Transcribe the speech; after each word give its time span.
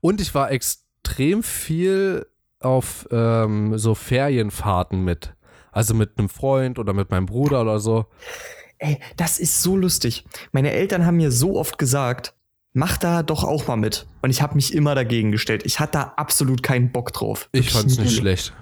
Und 0.00 0.20
ich 0.20 0.34
war 0.34 0.50
extrem 0.50 1.42
viel 1.42 2.26
auf 2.60 3.06
ähm, 3.10 3.78
so 3.78 3.94
Ferienfahrten 3.94 5.04
mit. 5.04 5.34
Also 5.72 5.94
mit 5.94 6.18
einem 6.18 6.28
Freund 6.28 6.78
oder 6.78 6.94
mit 6.94 7.10
meinem 7.10 7.26
Bruder 7.26 7.60
oder 7.62 7.80
so. 7.80 8.06
Ey, 8.78 8.98
das 9.16 9.38
ist 9.38 9.62
so 9.62 9.76
lustig. 9.76 10.24
Meine 10.52 10.70
Eltern 10.72 11.04
haben 11.04 11.16
mir 11.16 11.30
so 11.30 11.56
oft 11.58 11.78
gesagt, 11.78 12.34
mach 12.72 12.96
da 12.98 13.22
doch 13.22 13.44
auch 13.44 13.66
mal 13.66 13.76
mit. 13.76 14.06
Und 14.22 14.30
ich 14.30 14.42
habe 14.42 14.54
mich 14.54 14.74
immer 14.74 14.94
dagegen 14.94 15.32
gestellt. 15.32 15.64
Ich 15.64 15.80
hatte 15.80 15.92
da 15.92 16.14
absolut 16.16 16.62
keinen 16.62 16.92
Bock 16.92 17.12
drauf. 17.12 17.48
Ich 17.52 17.70
fand's 17.70 17.98
nicht 17.98 18.16
schlecht. 18.16 18.54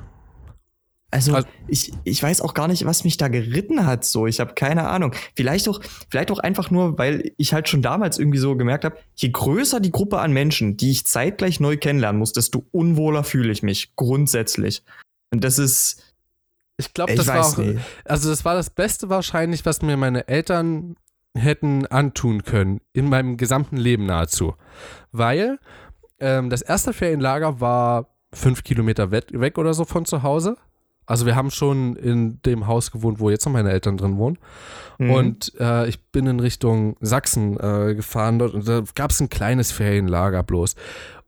Also, 1.15 1.33
also 1.33 1.47
ich, 1.69 1.93
ich 2.03 2.21
weiß 2.21 2.41
auch 2.41 2.55
gar 2.55 2.67
nicht, 2.67 2.87
was 2.87 3.05
mich 3.05 3.17
da 3.17 3.29
geritten 3.29 3.87
hat. 3.87 4.05
So, 4.05 4.27
ich 4.27 4.41
habe 4.41 4.55
keine 4.55 4.89
Ahnung. 4.89 5.15
Vielleicht 5.37 5.69
auch, 5.69 5.81
vielleicht 6.11 6.33
auch 6.33 6.41
einfach 6.41 6.73
nur, 6.73 6.99
weil 6.99 7.31
ich 7.37 7.55
halt 7.55 7.69
schon 7.69 7.83
damals 7.83 8.19
irgendwie 8.19 8.39
so 8.39 8.57
gemerkt 8.57 8.85
habe, 8.85 8.97
je 9.15 9.29
größer 9.29 9.79
die 9.79 9.93
Gruppe 9.93 10.19
an 10.19 10.33
Menschen, 10.33 10.77
die 10.77 10.91
ich 10.91 11.07
zeitgleich 11.07 11.61
neu 11.61 11.77
kennenlernen 11.77 12.19
muss, 12.19 12.33
desto 12.33 12.65
unwohler 12.73 13.23
fühle 13.23 13.53
ich 13.53 13.63
mich 13.63 13.95
grundsätzlich. 13.95 14.83
Und 15.33 15.45
das 15.45 15.61
ist. 15.61 16.03
Ich 16.79 16.93
glaube, 16.93 17.15
das 17.15 17.29
war 17.29 17.47
auch, 17.47 17.59
also 18.05 18.29
das 18.29 18.45
war 18.45 18.57
das 18.57 18.71
Beste 18.71 19.09
wahrscheinlich, 19.09 19.65
was 19.65 19.83
mir 19.83 19.97
meine 19.97 20.27
Eltern 20.27 20.97
hätten 21.37 21.87
antun 21.87 22.43
können 22.43 22.81
in 22.93 23.09
meinem 23.09 23.37
gesamten 23.37 23.77
Leben 23.77 24.07
nahezu, 24.07 24.55
weil 25.13 25.61
ähm, 26.19 26.51
das 26.51 26.63
erste 26.63 26.93
Ferienlager 26.93 27.61
war 27.61 28.09
fünf 28.33 28.65
Kilometer 28.65 29.13
weg 29.13 29.59
oder 29.59 29.75
so 29.75 29.85
von 29.85 30.05
zu 30.05 30.25
Hause 30.25 30.57
also 31.07 31.27
wir 31.27 31.37
haben 31.37 31.51
schon 31.51 31.97
in 31.97 32.41
dem 32.43 32.67
Haus 32.67 32.91
gewohnt, 32.91 33.21
wo 33.21 33.31
jetzt 33.31 33.45
noch 33.45 33.53
meine 33.53 33.71
Eltern 33.71 33.97
drin 33.97 34.17
wohnen. 34.17 34.39
Mhm. 34.99 35.11
Und 35.11 35.53
äh, 35.61 35.87
ich 35.89 36.03
bin 36.07 36.27
in 36.27 36.41
Richtung 36.41 36.97
Sachsen 37.01 37.59
äh, 37.59 37.95
gefahren 37.95 38.39
dort 38.39 38.55
und 38.55 38.67
da 38.67 38.83
gab 38.95 39.11
es 39.11 39.21
ein 39.21 39.29
kleines 39.29 39.73
Ferienlager 39.73 40.43
bloß. 40.43 40.75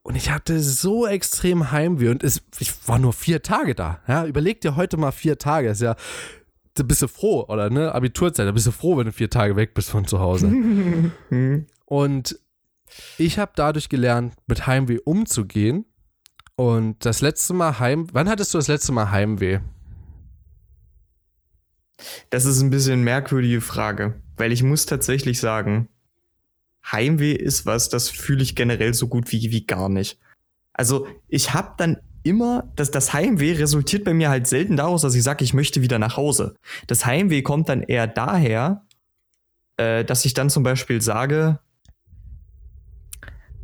Und 0.03 0.15
ich 0.15 0.31
hatte 0.31 0.61
so 0.61 1.07
extrem 1.07 1.73
Heimweh 1.73 2.09
und 2.11 2.23
es, 2.23 2.41
ich 2.61 2.73
war 2.89 2.99
nur 2.99 3.13
vier 3.13 3.43
Tage 3.43 3.75
da. 3.75 4.01
Ja, 4.07 4.25
überleg 4.25 4.61
dir 4.61 4.77
heute 4.77 4.97
mal 4.97 5.11
vier 5.11 5.37
Tage. 5.37 5.69
ist 5.69 5.83
ja, 5.83 5.97
da 6.75 6.83
bist 6.85 7.03
du 7.03 7.09
froh, 7.09 7.45
oder 7.49 7.71
ne? 7.71 7.93
Abiturzeit, 7.93 8.47
da 8.47 8.53
bist 8.53 8.67
du 8.67 8.71
froh, 8.71 8.97
wenn 8.97 9.07
du 9.07 9.13
vier 9.13 9.31
Tage 9.31 9.57
weg 9.57 9.75
bist 9.75 9.91
von 9.91 10.07
zu 10.07 10.21
Hause. 10.21 10.47
und 11.87 12.39
ich 13.19 13.39
habe 13.39 13.53
dadurch 13.57 13.89
gelernt, 13.89 14.35
mit 14.47 14.67
Heimweh 14.67 14.99
umzugehen 15.05 15.87
und 16.57 17.05
das 17.05 17.21
letzte 17.21 17.55
Mal 17.55 17.79
Heim. 17.79 18.09
Wann 18.13 18.29
hattest 18.29 18.53
du 18.53 18.59
das 18.59 18.69
letzte 18.69 18.93
Mal 18.93 19.11
Heimweh? 19.11 19.61
Das 22.31 22.45
ist 22.45 22.61
ein 22.61 22.71
bisschen 22.71 23.03
merkwürdige 23.03 23.61
Frage, 23.61 24.21
weil 24.37 24.53
ich 24.53 24.63
muss 24.63 24.87
tatsächlich 24.87 25.41
sagen, 25.41 25.89
Heimweh 26.91 27.33
ist 27.33 27.67
was, 27.67 27.89
das 27.89 28.11
fühle 28.11 28.43
ich 28.43 28.55
generell 28.55 28.95
so 28.95 29.09
gut 29.09 29.33
wie, 29.33 29.51
wie 29.51 29.67
gar 29.67 29.89
nicht. 29.89 30.19
Also 30.73 31.07
ich 31.29 31.55
habe 31.55 31.75
dann 31.79 31.99
immer, 32.23 32.71
dass 32.77 32.91
das 32.91 33.13
Heimweh 33.13 33.53
resultiert 33.53 34.05
bei 34.05 34.13
mir 34.13 34.31
halt 34.31 34.47
selten 34.47 34.77
daraus, 34.77 35.03
dass 35.03 35.15
ich 35.15 35.23
sage, 35.23 35.45
ich 35.45 35.55
möchte 35.55 35.83
wieder 35.83 35.99
nach 35.99 36.17
Hause. 36.17 36.55
Das 36.87 37.07
Heimweh 37.07 37.43
kommt 37.43 37.69
dann 37.69 37.83
eher 37.83 38.07
daher, 38.07 38.85
äh, 39.77 40.05
dass 40.05 40.25
ich 40.25 40.35
dann 40.35 40.51
zum 40.51 40.63
Beispiel 40.63 41.01
sage, 41.01 41.61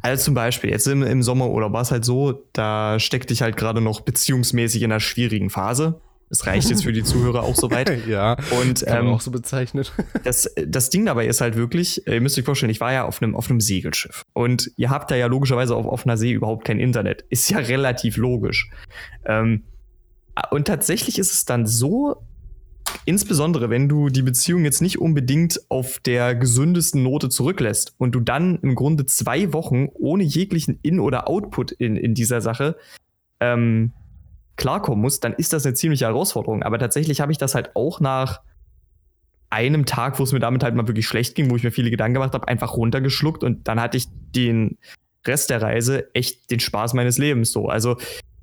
also 0.03 0.25
zum 0.25 0.35
Beispiel, 0.35 0.71
jetzt 0.71 0.87
im, 0.87 1.03
im 1.03 1.23
Sommerurlaub 1.23 1.73
war 1.73 1.83
es 1.83 1.91
halt 1.91 2.05
so, 2.05 2.45
da 2.53 2.99
steckte 2.99 3.33
ich 3.33 3.43
halt 3.43 3.57
gerade 3.57 3.81
noch 3.81 4.01
beziehungsmäßig 4.01 4.83
in 4.83 4.91
einer 4.91 5.01
schwierigen 5.01 5.49
Phase. 5.49 6.01
Das 6.29 6.47
reicht 6.47 6.71
jetzt 6.71 6.83
für 6.83 6.95
die 6.95 7.05
Zuhörer 7.05 7.43
auch 7.43 7.55
soweit. 7.55 8.07
ja. 8.09 8.39
Und 8.59 8.83
ähm, 8.87 9.09
auch 9.09 9.21
so 9.21 9.31
bezeichnet. 9.31 9.93
das, 10.25 10.51
das 10.67 10.89
Ding 10.89 11.05
dabei 11.05 11.27
ist 11.27 11.43
halt 11.43 11.57
wirklich, 11.57 12.07
ihr 12.07 12.23
müsst 12.23 12.39
euch 12.39 12.45
vorstellen, 12.45 12.71
ich 12.71 12.81
war 12.81 12.91
ja 12.91 13.05
auf 13.05 13.21
einem 13.21 13.37
auf 13.37 13.51
einem 13.51 13.61
Segelschiff 13.61 14.25
und 14.33 14.71
ihr 14.77 14.89
habt 14.89 15.11
da 15.11 15.15
ja 15.15 15.27
logischerweise 15.27 15.77
auf 15.77 15.85
offener 15.85 16.17
See 16.17 16.33
überhaupt 16.33 16.65
kein 16.65 16.81
Internet. 16.81 17.27
Ist 17.29 17.51
ja 17.51 17.59
relativ 17.59 18.17
logisch. 18.17 18.71
Ähm, 19.27 19.65
und 20.51 20.67
tatsächlich 20.67 21.19
ist 21.19 21.33
es 21.33 21.45
dann 21.45 21.67
so, 21.67 22.23
insbesondere 23.05 23.71
wenn 23.71 23.89
du 23.89 24.09
die 24.09 24.23
Beziehung 24.23 24.65
jetzt 24.65 24.83
nicht 24.83 24.99
unbedingt 24.99 25.61
auf 25.69 25.99
der 26.01 26.35
gesündesten 26.35 27.03
Note 27.03 27.29
zurücklässt 27.29 27.95
und 27.99 28.15
du 28.15 28.21
dann 28.21 28.59
im 28.63 28.75
Grunde 28.75 29.07
zwei 29.07 29.53
Wochen 29.53 29.89
ohne 29.95 30.23
jeglichen 30.23 30.79
In- 30.83 31.01
oder 31.01 31.29
Output 31.29 31.73
in, 31.73 31.97
in 31.97 32.15
dieser 32.15 32.41
Sache 32.41 32.77
ähm, 33.41 33.93
klarkommen 34.57 35.01
musst, 35.01 35.25
dann 35.25 35.33
ist 35.33 35.53
das 35.53 35.67
eine 35.67 35.75
ziemliche 35.75 36.05
Herausforderung. 36.05 36.63
Aber 36.63 36.79
tatsächlich 36.79 37.21
habe 37.21 37.33
ich 37.33 37.39
das 37.39 37.55
halt 37.55 37.75
auch 37.75 38.01
nach 38.01 38.41
einem 39.51 39.85
Tag, 39.85 40.19
wo 40.19 40.23
es 40.23 40.33
mir 40.33 40.41
damit 40.41 40.63
halt 40.63 40.75
mal 40.75 40.89
wirklich 40.89 41.07
schlecht 41.07 41.35
ging, 41.35 41.51
wo 41.51 41.57
ich 41.57 41.63
mir 41.63 41.73
viele 41.73 41.91
Gedanken 41.91 42.15
gemacht 42.15 42.33
habe, 42.33 42.49
einfach 42.49 42.75
runtergeschluckt 42.77 43.45
und 43.45 43.69
dann 43.69 43.81
hatte 43.81 43.99
ich 43.99 44.07
den 44.35 44.79
Rest 45.27 45.51
der 45.51 45.61
Reise 45.61 46.15
echt 46.15 46.51
den 46.51 46.59
Spaß 46.59 46.95
meines 46.95 47.19
Lebens 47.19 47.53
so. 47.53 47.69
Also 47.69 47.99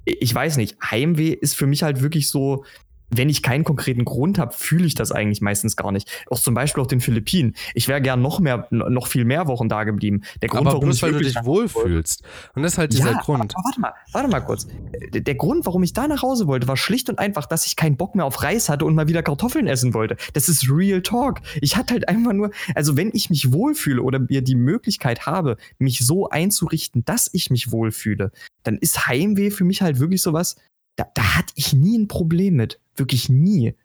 ich 0.05 0.33
weiß 0.33 0.57
nicht, 0.57 0.77
Heimweh 0.83 1.31
ist 1.31 1.55
für 1.55 1.67
mich 1.67 1.83
halt 1.83 2.01
wirklich 2.01 2.29
so, 2.29 2.63
wenn 3.09 3.29
ich 3.29 3.43
keinen 3.43 3.63
konkreten 3.63 4.05
Grund 4.05 4.39
habe, 4.39 4.53
fühle 4.53 4.85
ich 4.85 4.95
das 4.95 5.11
eigentlich 5.11 5.41
meistens 5.41 5.75
gar 5.75 5.91
nicht. 5.91 6.09
Auch 6.29 6.39
zum 6.39 6.53
Beispiel 6.53 6.81
auf 6.81 6.87
den 6.87 7.01
Philippinen. 7.01 7.55
Ich 7.73 7.87
wäre 7.87 8.01
gern 8.01 8.21
noch 8.21 8.39
mehr, 8.39 8.67
noch 8.71 9.07
viel 9.07 9.25
mehr 9.25 9.47
Wochen 9.47 9.69
da 9.69 9.83
geblieben. 9.83 10.21
Der 10.41 10.49
Grund, 10.49 10.61
aber 10.61 10.73
warum 10.73 10.85
bloß, 10.85 10.97
ich 10.97 11.01
weil 11.03 11.11
du 11.13 11.19
dich 11.19 11.35
wohlfühlst. 11.43 12.23
Und 12.55 12.63
das 12.63 12.73
ist 12.73 12.77
halt 12.77 12.93
dieser 12.93 13.11
ja, 13.11 13.19
Grund. 13.19 13.55
Aber, 13.55 13.63
warte 13.65 13.79
mal, 13.79 13.93
warte 14.11 14.29
mal 14.29 14.39
kurz. 14.41 14.67
Der 15.11 15.35
Grund, 15.35 15.65
warum 15.65 15.83
ich 15.83 15.93
da 15.93 16.07
nach 16.07 16.21
Hause 16.21 16.47
wollte, 16.47 16.67
war 16.67 16.77
schlicht 16.77 17.09
und 17.09 17.19
einfach, 17.19 17.45
dass 17.45 17.65
ich 17.65 17.75
keinen 17.75 17.97
Bock 17.97 18.15
mehr 18.15 18.25
auf 18.25 18.43
Reis 18.43 18.69
hatte 18.69 18.85
und 18.85 18.95
mal 18.95 19.07
wieder 19.07 19.23
Kartoffeln 19.23 19.67
essen 19.67 19.93
wollte. 19.93 20.17
Das 20.33 20.49
ist 20.49 20.69
Real 20.69 21.01
Talk. 21.01 21.41
Ich 21.61 21.75
hatte 21.75 21.93
halt 21.93 22.07
einfach 22.07 22.33
nur, 22.33 22.51
also 22.75 22.97
wenn 22.97 23.11
ich 23.13 23.29
mich 23.29 23.51
wohlfühle 23.51 24.01
oder 24.01 24.19
mir 24.19 24.41
die 24.41 24.55
Möglichkeit 24.55 25.25
habe, 25.25 25.57
mich 25.77 25.99
so 26.05 26.29
einzurichten, 26.29 27.03
dass 27.05 27.29
ich 27.33 27.49
mich 27.49 27.71
wohlfühle, 27.71 28.31
dann 28.63 28.77
ist 28.77 29.07
Heimweh 29.07 29.51
für 29.51 29.63
mich 29.63 29.81
halt 29.81 29.99
wirklich 29.99 30.21
sowas, 30.21 30.57
da, 30.95 31.05
da 31.13 31.35
hatte 31.37 31.53
ich 31.55 31.73
nie 31.73 31.97
ein 31.97 32.07
Problem 32.07 32.55
mit. 32.55 32.79
Wirklich 32.99 33.29
nie. 33.29 33.75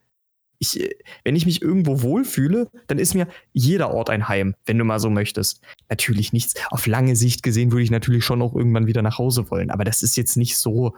Ich, 0.59 0.81
äh, 0.81 0.91
wenn 1.25 1.37
ich 1.37 1.47
mich 1.47 1.63
irgendwo 1.63 2.03
wohlfühle, 2.03 2.71
dann 2.87 2.99
ist 2.99 3.15
mir 3.15 3.29
jeder 3.53 3.93
Ort 3.93 4.11
ein 4.11 4.29
Heim, 4.29 4.55
wenn 4.67 4.79
du 4.79 4.85
mal 4.85 5.01
so 5.01 5.11
möchtest. 5.11 5.61
Natürlich 5.89 6.33
nichts. 6.33 6.55
Auf 6.71 6.87
lange 6.87 7.17
Sicht 7.17 7.43
gesehen 7.43 7.73
würde 7.73 7.83
ich 7.83 7.91
natürlich 7.91 8.25
schon 8.25 8.43
auch 8.43 8.55
irgendwann 8.55 8.87
wieder 8.87 9.03
nach 9.03 9.19
Hause 9.19 9.51
wollen. 9.51 9.71
Aber 9.71 9.85
das 9.85 10.03
ist 10.03 10.17
jetzt 10.17 10.37
nicht 10.37 10.57
so, 10.57 10.95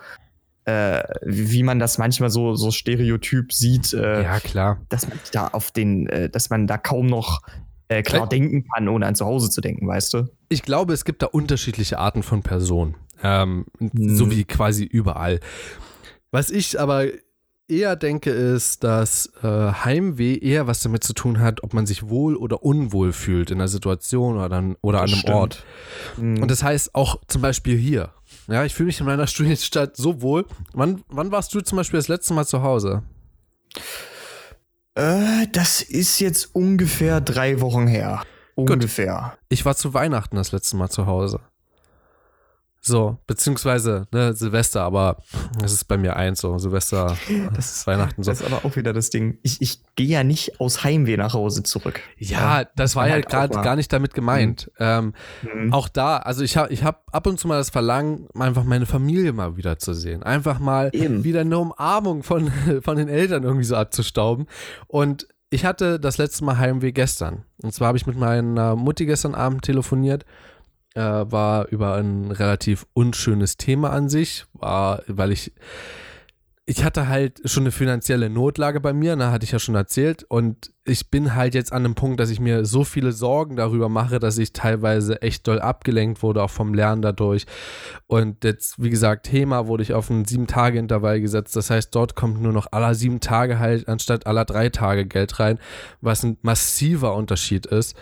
äh, 0.64 1.02
wie 1.22 1.62
man 1.62 1.78
das 1.78 1.98
manchmal 1.98 2.30
so, 2.30 2.54
so 2.54 2.70
stereotyp 2.70 3.52
sieht. 3.52 3.92
Äh, 3.92 4.22
ja, 4.22 4.40
klar. 4.40 4.80
Dass 4.88 5.08
man 5.08 5.18
da 5.32 5.48
auf 5.48 5.70
den, 5.70 6.08
äh, 6.08 6.28
dass 6.28 6.50
man 6.50 6.66
da 6.66 6.76
kaum 6.76 7.06
noch 7.06 7.40
äh, 7.88 8.02
klar 8.02 8.22
Weil, 8.22 8.28
denken 8.30 8.66
kann, 8.74 8.88
ohne 8.88 9.06
an 9.06 9.14
Zuhause 9.14 9.48
zu 9.48 9.60
denken, 9.60 9.86
weißt 9.86 10.14
du? 10.14 10.28
Ich 10.48 10.62
glaube, 10.62 10.92
es 10.92 11.04
gibt 11.04 11.22
da 11.22 11.26
unterschiedliche 11.26 11.98
Arten 11.98 12.22
von 12.22 12.42
Personen. 12.42 12.96
Ähm, 13.22 13.66
hm. 13.78 14.16
So 14.16 14.30
wie 14.30 14.44
quasi 14.44 14.84
überall. 14.84 15.40
Was 16.32 16.50
ich 16.50 16.78
aber 16.80 17.06
eher 17.68 17.96
denke, 17.96 18.30
ist, 18.30 18.84
dass 18.84 19.30
äh, 19.42 19.46
Heimweh 19.46 20.36
eher 20.36 20.66
was 20.66 20.80
damit 20.80 21.04
zu 21.04 21.12
tun 21.12 21.40
hat, 21.40 21.62
ob 21.62 21.74
man 21.74 21.86
sich 21.86 22.08
wohl 22.08 22.36
oder 22.36 22.62
unwohl 22.62 23.12
fühlt 23.12 23.50
in 23.50 23.58
einer 23.58 23.68
Situation 23.68 24.36
oder, 24.36 24.48
dann, 24.48 24.76
oder 24.80 25.00
an 25.00 25.08
einem 25.08 25.18
stimmt. 25.18 25.34
Ort. 25.34 25.64
Mhm. 26.16 26.42
Und 26.42 26.50
das 26.50 26.62
heißt 26.62 26.94
auch 26.94 27.20
zum 27.26 27.42
Beispiel 27.42 27.76
hier. 27.76 28.10
Ja, 28.48 28.64
ich 28.64 28.74
fühle 28.74 28.86
mich 28.86 29.00
in 29.00 29.06
meiner 29.06 29.26
Studienstadt 29.26 29.96
so 29.96 30.22
wohl. 30.22 30.46
Wann, 30.72 31.02
wann 31.08 31.32
warst 31.32 31.54
du 31.54 31.60
zum 31.60 31.76
Beispiel 31.76 31.98
das 31.98 32.08
letzte 32.08 32.34
Mal 32.34 32.46
zu 32.46 32.62
Hause? 32.62 33.02
Äh, 34.94 35.46
das 35.52 35.82
ist 35.82 36.20
jetzt 36.20 36.54
ungefähr 36.54 37.20
drei 37.20 37.60
Wochen 37.60 37.86
her. 37.86 38.22
Ungefähr. 38.54 39.32
Gut. 39.32 39.38
Ich 39.50 39.64
war 39.64 39.76
zu 39.76 39.92
Weihnachten 39.92 40.36
das 40.36 40.52
letzte 40.52 40.76
Mal 40.76 40.88
zu 40.88 41.06
Hause. 41.06 41.40
So, 42.86 43.18
beziehungsweise 43.26 44.06
ne, 44.12 44.32
Silvester, 44.32 44.82
aber 44.82 45.16
es 45.60 45.72
ist 45.72 45.88
bei 45.88 45.96
mir 45.96 46.14
eins 46.14 46.40
so, 46.40 46.56
Silvester, 46.56 47.16
das 47.52 47.78
ist 47.78 47.86
Weihnachten 47.88 48.22
so. 48.22 48.30
Das 48.30 48.40
ist 48.40 48.46
aber 48.46 48.64
auch 48.64 48.76
wieder 48.76 48.92
das 48.92 49.10
Ding. 49.10 49.38
Ich, 49.42 49.60
ich 49.60 49.80
gehe 49.96 50.06
ja 50.06 50.22
nicht 50.22 50.60
aus 50.60 50.84
Heimweh 50.84 51.16
nach 51.16 51.34
Hause 51.34 51.64
zurück. 51.64 52.00
Ja, 52.16 52.62
das, 52.62 52.72
das 52.76 52.96
war 52.96 53.08
ja 53.08 53.14
halt 53.14 53.28
gerade 53.28 53.54
gar 53.60 53.74
nicht 53.74 53.92
damit 53.92 54.14
gemeint. 54.14 54.70
Mhm. 54.78 54.86
Ähm, 54.86 55.14
mhm. 55.52 55.72
Auch 55.72 55.88
da, 55.88 56.18
also 56.18 56.44
ich 56.44 56.56
habe 56.56 56.72
ich 56.72 56.84
hab 56.84 57.12
ab 57.12 57.26
und 57.26 57.40
zu 57.40 57.48
mal 57.48 57.58
das 57.58 57.70
Verlangen, 57.70 58.28
einfach 58.38 58.62
meine 58.62 58.86
Familie 58.86 59.32
mal 59.32 59.56
wieder 59.56 59.80
zu 59.80 59.92
sehen. 59.92 60.22
Einfach 60.22 60.60
mal 60.60 60.90
Eben. 60.92 61.24
wieder 61.24 61.40
eine 61.40 61.58
Umarmung 61.58 62.22
von, 62.22 62.52
von 62.82 62.96
den 62.96 63.08
Eltern 63.08 63.42
irgendwie 63.42 63.64
so 63.64 63.74
abzustauben. 63.74 64.46
Und 64.86 65.26
ich 65.50 65.64
hatte 65.64 65.98
das 65.98 66.18
letzte 66.18 66.44
Mal 66.44 66.58
Heimweh 66.58 66.92
gestern. 66.92 67.42
Und 67.62 67.74
zwar 67.74 67.88
habe 67.88 67.98
ich 67.98 68.06
mit 68.06 68.16
meiner 68.16 68.76
Mutti 68.76 69.06
gestern 69.06 69.34
Abend 69.34 69.62
telefoniert 69.62 70.24
äh, 70.96 71.30
war 71.30 71.68
über 71.68 71.94
ein 71.94 72.30
relativ 72.30 72.86
unschönes 72.94 73.56
Thema 73.56 73.90
an 73.90 74.08
sich, 74.08 74.46
war, 74.54 75.02
weil 75.06 75.30
ich 75.30 75.52
ich 76.68 76.82
hatte 76.82 77.06
halt 77.06 77.40
schon 77.44 77.62
eine 77.62 77.70
finanzielle 77.70 78.28
Notlage 78.28 78.80
bei 78.80 78.92
mir, 78.92 79.10
da 79.10 79.26
ne, 79.26 79.30
hatte 79.30 79.44
ich 79.44 79.52
ja 79.52 79.60
schon 79.60 79.76
erzählt. 79.76 80.24
Und 80.24 80.72
ich 80.84 81.10
bin 81.10 81.36
halt 81.36 81.54
jetzt 81.54 81.72
an 81.72 81.84
einem 81.84 81.94
Punkt, 81.94 82.18
dass 82.18 82.28
ich 82.28 82.40
mir 82.40 82.64
so 82.64 82.82
viele 82.82 83.12
Sorgen 83.12 83.54
darüber 83.54 83.88
mache, 83.88 84.18
dass 84.18 84.36
ich 84.36 84.52
teilweise 84.52 85.22
echt 85.22 85.46
doll 85.46 85.60
abgelenkt 85.60 86.24
wurde, 86.24 86.42
auch 86.42 86.50
vom 86.50 86.74
Lernen 86.74 87.02
dadurch. 87.02 87.46
Und 88.08 88.42
jetzt, 88.42 88.82
wie 88.82 88.90
gesagt, 88.90 89.26
Thema 89.26 89.68
wurde 89.68 89.84
ich 89.84 89.94
auf 89.94 90.10
einen 90.10 90.24
Sieben-Tage-Intervall 90.24 91.20
gesetzt. 91.20 91.54
Das 91.54 91.70
heißt, 91.70 91.94
dort 91.94 92.16
kommt 92.16 92.42
nur 92.42 92.52
noch 92.52 92.66
aller 92.72 92.96
sieben 92.96 93.20
Tage 93.20 93.60
halt 93.60 93.86
anstatt 93.86 94.26
aller 94.26 94.44
drei 94.44 94.68
Tage 94.68 95.06
Geld 95.06 95.38
rein, 95.38 95.60
was 96.00 96.24
ein 96.24 96.36
massiver 96.42 97.14
Unterschied 97.14 97.66
ist. 97.66 97.94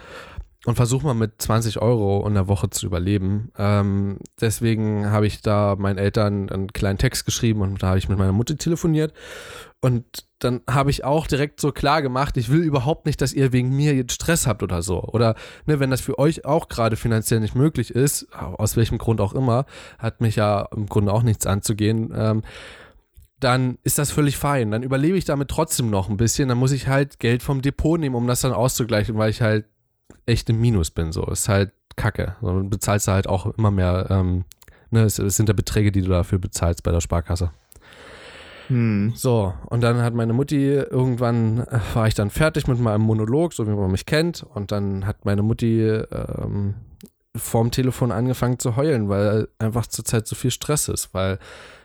Und 0.65 0.77
versuche 0.77 1.07
mal 1.07 1.15
mit 1.15 1.41
20 1.41 1.81
Euro 1.81 2.27
in 2.27 2.35
der 2.35 2.49
Woche 2.49 2.71
zu 2.71 2.87
überleben. 2.87 3.51
Ähm, 3.59 4.19
deswegen 4.41 5.11
habe 5.11 5.27
ich 5.27 5.43
da 5.43 5.77
meinen 5.79 5.99
Eltern 5.99 6.49
einen 6.49 6.73
kleinen 6.73 6.99
Text 6.99 7.27
geschrieben 7.27 7.61
und 7.61 7.83
da 7.83 7.89
habe 7.89 7.99
ich 7.99 8.09
mit 8.09 8.19
meiner 8.19 8.33
Mutter 8.33 8.57
telefoniert. 8.57 9.13
Und 9.81 10.27
dann 10.39 10.63
habe 10.69 10.91
ich 10.91 11.05
auch 11.05 11.27
direkt 11.27 11.61
so 11.61 11.71
klar 11.71 12.01
gemacht, 12.01 12.39
ich 12.39 12.51
will 12.51 12.63
überhaupt 12.63 13.05
nicht, 13.05 13.21
dass 13.21 13.35
ihr 13.35 13.53
wegen 13.53 13.77
mir 13.77 13.95
jetzt 13.95 14.15
Stress 14.15 14.47
habt 14.47 14.63
oder 14.63 14.81
so. 14.81 15.03
Oder 15.03 15.35
ne, 15.67 15.81
wenn 15.81 15.91
das 15.91 16.01
für 16.01 16.19
euch 16.19 16.47
auch 16.47 16.69
gerade 16.69 16.97
finanziell 16.97 17.41
nicht 17.41 17.55
möglich 17.55 17.91
ist, 17.91 18.33
aus 18.33 18.79
welchem 18.79 18.97
Grund 18.97 19.21
auch 19.21 19.35
immer, 19.35 19.67
hat 19.99 20.23
mich 20.23 20.37
ja 20.37 20.67
im 20.75 20.87
Grunde 20.87 21.13
auch 21.13 21.23
nichts 21.23 21.47
anzugehen. 21.47 22.11
Ähm, 22.17 22.43
dann 23.41 23.77
ist 23.83 23.99
das 23.99 24.11
völlig 24.11 24.39
fein. 24.39 24.71
Dann 24.71 24.83
überlebe 24.83 25.19
ich 25.19 25.27
damit 25.27 25.49
trotzdem 25.49 25.91
noch 25.91 26.09
ein 26.09 26.17
bisschen. 26.17 26.49
Dann 26.49 26.57
muss 26.57 26.73
ich 26.73 26.89
halt 26.89 27.19
Geld 27.19 27.43
vom 27.43 27.61
Depot 27.61 28.01
nehmen, 28.01 28.15
um 28.15 28.27
das 28.27 28.41
dann 28.41 28.55
auszugleichen, 28.55 29.19
weil 29.19 29.29
ich 29.29 29.43
halt 29.43 29.67
echt 30.27 30.49
im 30.51 30.61
Minus 30.61 30.91
bin. 30.91 31.13
So 31.13 31.25
ist 31.27 31.49
halt 31.49 31.73
Kacke. 31.97 32.37
Du 32.41 32.69
bezahlst 32.69 33.09
halt 33.09 33.27
auch 33.27 33.47
immer 33.47 33.71
mehr. 33.71 34.07
Ähm, 34.11 34.45
ne, 34.91 35.03
es, 35.03 35.19
es 35.19 35.37
sind 35.37 35.49
ja 35.49 35.55
Beträge, 35.55 35.93
die 35.93 36.03
du 36.03 36.09
dafür 36.09 36.39
bezahlst 36.39 36.83
bei 36.83 36.93
der 36.93 37.01
Sparkasse. 37.01 37.51
Hm. 38.69 39.13
So, 39.15 39.53
und 39.67 39.83
dann 39.83 40.01
hat 40.03 40.15
meine 40.15 40.33
Mutti 40.33 40.73
irgendwann, 40.73 41.61
äh, 41.61 41.81
war 41.93 42.07
ich 42.07 42.15
dann 42.15 42.31
fertig 42.31 42.67
mit 42.67 42.81
meinem 42.81 43.03
Monolog, 43.03 43.53
so 43.53 43.67
wie 43.67 43.73
man 43.73 43.91
mich 43.91 44.07
kennt, 44.07 44.43
und 44.43 44.73
dann 44.73 45.07
hat 45.07 45.25
meine 45.25 45.43
Mutti 45.43 45.83
ähm, 45.83 46.75
vorm 47.37 47.71
Telefon 47.71 48.13
angefangen 48.13 48.59
zu 48.59 48.77
heulen, 48.77 49.09
weil 49.09 49.49
einfach 49.59 49.87
zurzeit 49.87 50.27
so 50.27 50.35
viel 50.37 50.51
Stress 50.51 50.89
ist, 50.89 51.13
weil 51.13 51.39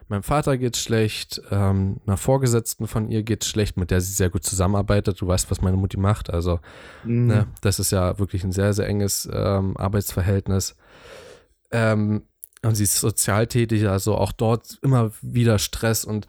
meinem 0.10 0.24
Vater 0.24 0.58
geht's 0.58 0.82
schlecht, 0.82 1.42
ähm, 1.52 1.98
einer 2.06 2.18
Vorgesetzten 2.18 2.88
von 2.88 3.10
ihr 3.10 3.24
geht's 3.24 3.48
schlecht, 3.48 3.78
mit 3.78 3.92
der 3.92 4.02
sie 4.02 4.14
sehr 4.14 4.30
gut 4.30 4.44
zusammenarbeitet. 4.44 5.22
Du 5.22 5.28
weißt, 5.28 5.50
was 5.52 5.62
meine 5.62 5.78
Mutti 5.78 5.98
macht. 5.98 6.30
Also, 6.30 6.60
mhm. 7.04 7.28
ne, 7.28 7.48
das 7.62 7.80
ist 7.80 7.92
ja 7.92 8.18
wirklich 8.20 8.44
ein 8.44 8.52
sehr, 8.52 8.74
sehr 8.74 8.88
enges 8.88 9.30
ähm, 9.32 9.78
Arbeitsverhältnis. 9.78 10.76
Ähm, 11.72 12.24
und 12.64 12.76
sie 12.76 12.84
ist 12.84 13.00
sozial 13.00 13.48
tätig, 13.48 13.88
also 13.88 14.16
auch 14.16 14.32
dort 14.32 14.80
immer 14.82 15.12
wieder 15.22 15.60
Stress. 15.60 16.04
Und 16.04 16.28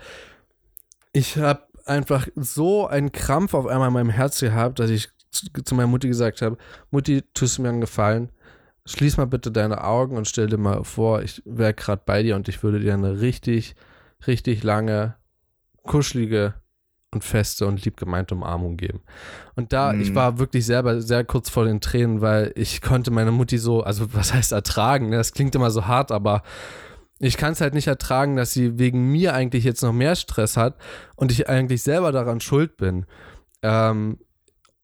ich 1.12 1.37
habe 1.37 1.62
einfach 1.87 2.29
so 2.37 2.87
einen 2.87 3.12
Krampf 3.12 3.55
auf 3.55 3.67
einmal 3.67 3.88
in 3.88 3.94
meinem 3.94 4.11
Herz 4.11 4.41
gehabt, 4.41 4.79
dass 4.79 4.91
ich 4.91 5.09
zu, 5.31 5.47
zu 5.65 5.75
meiner 5.75 5.88
Mutti 5.88 6.09
gesagt 6.09 6.43
habe: 6.43 6.56
Mutti, 6.91 7.23
tust 7.35 7.59
du 7.59 7.62
mir 7.62 7.71
einen 7.71 7.81
Gefallen? 7.81 8.31
Schließ 8.92 9.16
mal 9.16 9.26
bitte 9.26 9.50
deine 9.50 9.84
Augen 9.84 10.16
und 10.16 10.26
stell 10.26 10.48
dir 10.48 10.58
mal 10.58 10.84
vor, 10.84 11.22
ich 11.22 11.42
wäre 11.44 11.75
gerade 11.75 12.02
bei 12.04 12.22
dir 12.22 12.37
und 12.37 12.48
ich 12.48 12.62
würde 12.62 12.81
dir 12.81 12.94
eine 12.94 13.20
richtig, 13.20 13.75
richtig 14.26 14.62
lange, 14.62 15.16
kuschelige 15.82 16.54
und 17.12 17.25
feste 17.25 17.66
und 17.66 17.84
lieb 17.84 17.96
gemeinte 17.96 18.34
Umarmung 18.34 18.76
geben. 18.76 19.00
Und 19.56 19.72
da, 19.72 19.92
mhm. 19.92 20.00
ich 20.00 20.14
war 20.14 20.38
wirklich 20.38 20.64
selber 20.64 21.00
sehr 21.00 21.25
kurz 21.25 21.50
vor 21.50 21.64
den 21.64 21.81
Tränen, 21.81 22.20
weil 22.20 22.52
ich 22.54 22.81
konnte 22.82 23.10
meine 23.10 23.32
Mutti 23.32 23.58
so, 23.58 23.82
also 23.82 24.14
was 24.14 24.32
heißt 24.32 24.52
ertragen, 24.52 25.10
ne? 25.10 25.16
das 25.16 25.32
klingt 25.32 25.54
immer 25.54 25.70
so 25.70 25.87
hart, 25.87 26.12
aber 26.12 26.42
ich 27.19 27.37
kann 27.37 27.52
es 27.52 27.60
halt 27.60 27.75
nicht 27.75 27.87
ertragen, 27.87 28.37
dass 28.37 28.52
sie 28.52 28.78
wegen 28.78 29.10
mir 29.10 29.34
eigentlich 29.34 29.64
jetzt 29.64 29.82
noch 29.82 29.92
mehr 29.92 30.16
Stress 30.16 30.56
hat 30.56 30.76
und 31.16 31.31
ich 31.32 31.48
eigentlich 31.48 31.82
selber 31.82 32.12
daran 32.12 32.40
schuld 32.40 32.76
bin. 32.76 33.04
Ähm, 33.62 34.19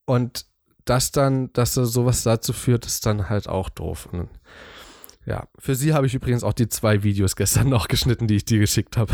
und 0.04 0.46
das 0.86 1.10
dann, 1.12 1.52
dass 1.52 1.74
so 1.74 1.84
sowas 1.84 2.22
dazu 2.22 2.52
führt, 2.52 2.86
ist 2.86 3.04
dann 3.04 3.28
halt 3.28 3.48
auch 3.48 3.68
doof. 3.68 4.08
Und 4.10 4.30
ja, 5.26 5.48
für 5.58 5.74
sie 5.74 5.92
habe 5.92 6.06
ich 6.06 6.14
übrigens 6.14 6.44
auch 6.44 6.52
die 6.52 6.68
zwei 6.68 7.02
Videos 7.02 7.36
gestern 7.36 7.68
noch 7.68 7.88
geschnitten, 7.88 8.26
die 8.26 8.36
ich 8.36 8.44
dir 8.44 8.58
geschickt 8.58 8.96
habe, 8.96 9.12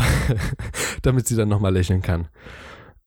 damit 1.01 1.27
sie 1.27 1.35
dann 1.35 1.49
nochmal 1.49 1.73
lächeln 1.73 2.01
kann. 2.01 2.29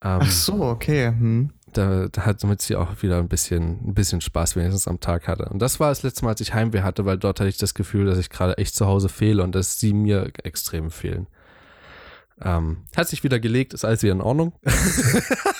Ähm, 0.03 0.19
Ach 0.21 0.31
so, 0.31 0.61
okay. 0.61 1.07
Hm. 1.07 1.51
Da, 1.73 2.07
da 2.07 2.25
hat 2.25 2.43
damit 2.43 2.61
sie 2.61 2.75
auch 2.75 3.01
wieder 3.01 3.17
ein 3.19 3.27
bisschen, 3.27 3.89
ein 3.89 3.93
bisschen 3.93 4.21
Spaß 4.21 4.55
wenigstens 4.55 4.87
am 4.87 4.99
Tag 4.99 5.27
hatte. 5.27 5.45
Und 5.45 5.59
das 5.59 5.79
war 5.79 5.89
das 5.89 6.03
letzte 6.03 6.23
Mal, 6.23 6.31
als 6.31 6.41
ich 6.41 6.53
Heimweh 6.53 6.81
hatte, 6.81 7.05
weil 7.05 7.17
dort 7.17 7.39
hatte 7.39 7.49
ich 7.49 7.57
das 7.57 7.73
Gefühl, 7.73 8.05
dass 8.05 8.17
ich 8.17 8.29
gerade 8.29 8.57
echt 8.57 8.75
zu 8.75 8.85
Hause 8.85 9.09
fehle 9.09 9.43
und 9.43 9.53
dass 9.53 9.79
sie 9.79 9.93
mir 9.93 10.31
extrem 10.43 10.91
fehlen. 10.91 11.27
Ähm, 12.41 12.83
hat 12.95 13.07
sich 13.09 13.23
wieder 13.23 13.39
gelegt, 13.39 13.73
ist 13.73 13.83
alles 13.83 14.03
wieder 14.03 14.13
in 14.13 14.21
Ordnung. 14.21 14.53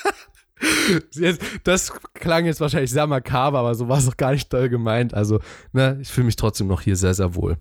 das 1.63 1.93
klang 2.13 2.45
jetzt 2.45 2.61
wahrscheinlich 2.61 2.91
sehr 2.91 3.07
makaber, 3.07 3.59
aber 3.59 3.75
so 3.75 3.87
war 3.87 3.97
es 3.97 4.05
doch 4.05 4.17
gar 4.17 4.31
nicht 4.31 4.51
doll 4.51 4.69
gemeint. 4.69 5.13
Also, 5.13 5.39
ne, 5.73 5.97
ich 6.01 6.09
fühle 6.09 6.25
mich 6.25 6.35
trotzdem 6.35 6.67
noch 6.67 6.81
hier 6.81 6.95
sehr, 6.95 7.13
sehr 7.13 7.35
wohl. 7.35 7.57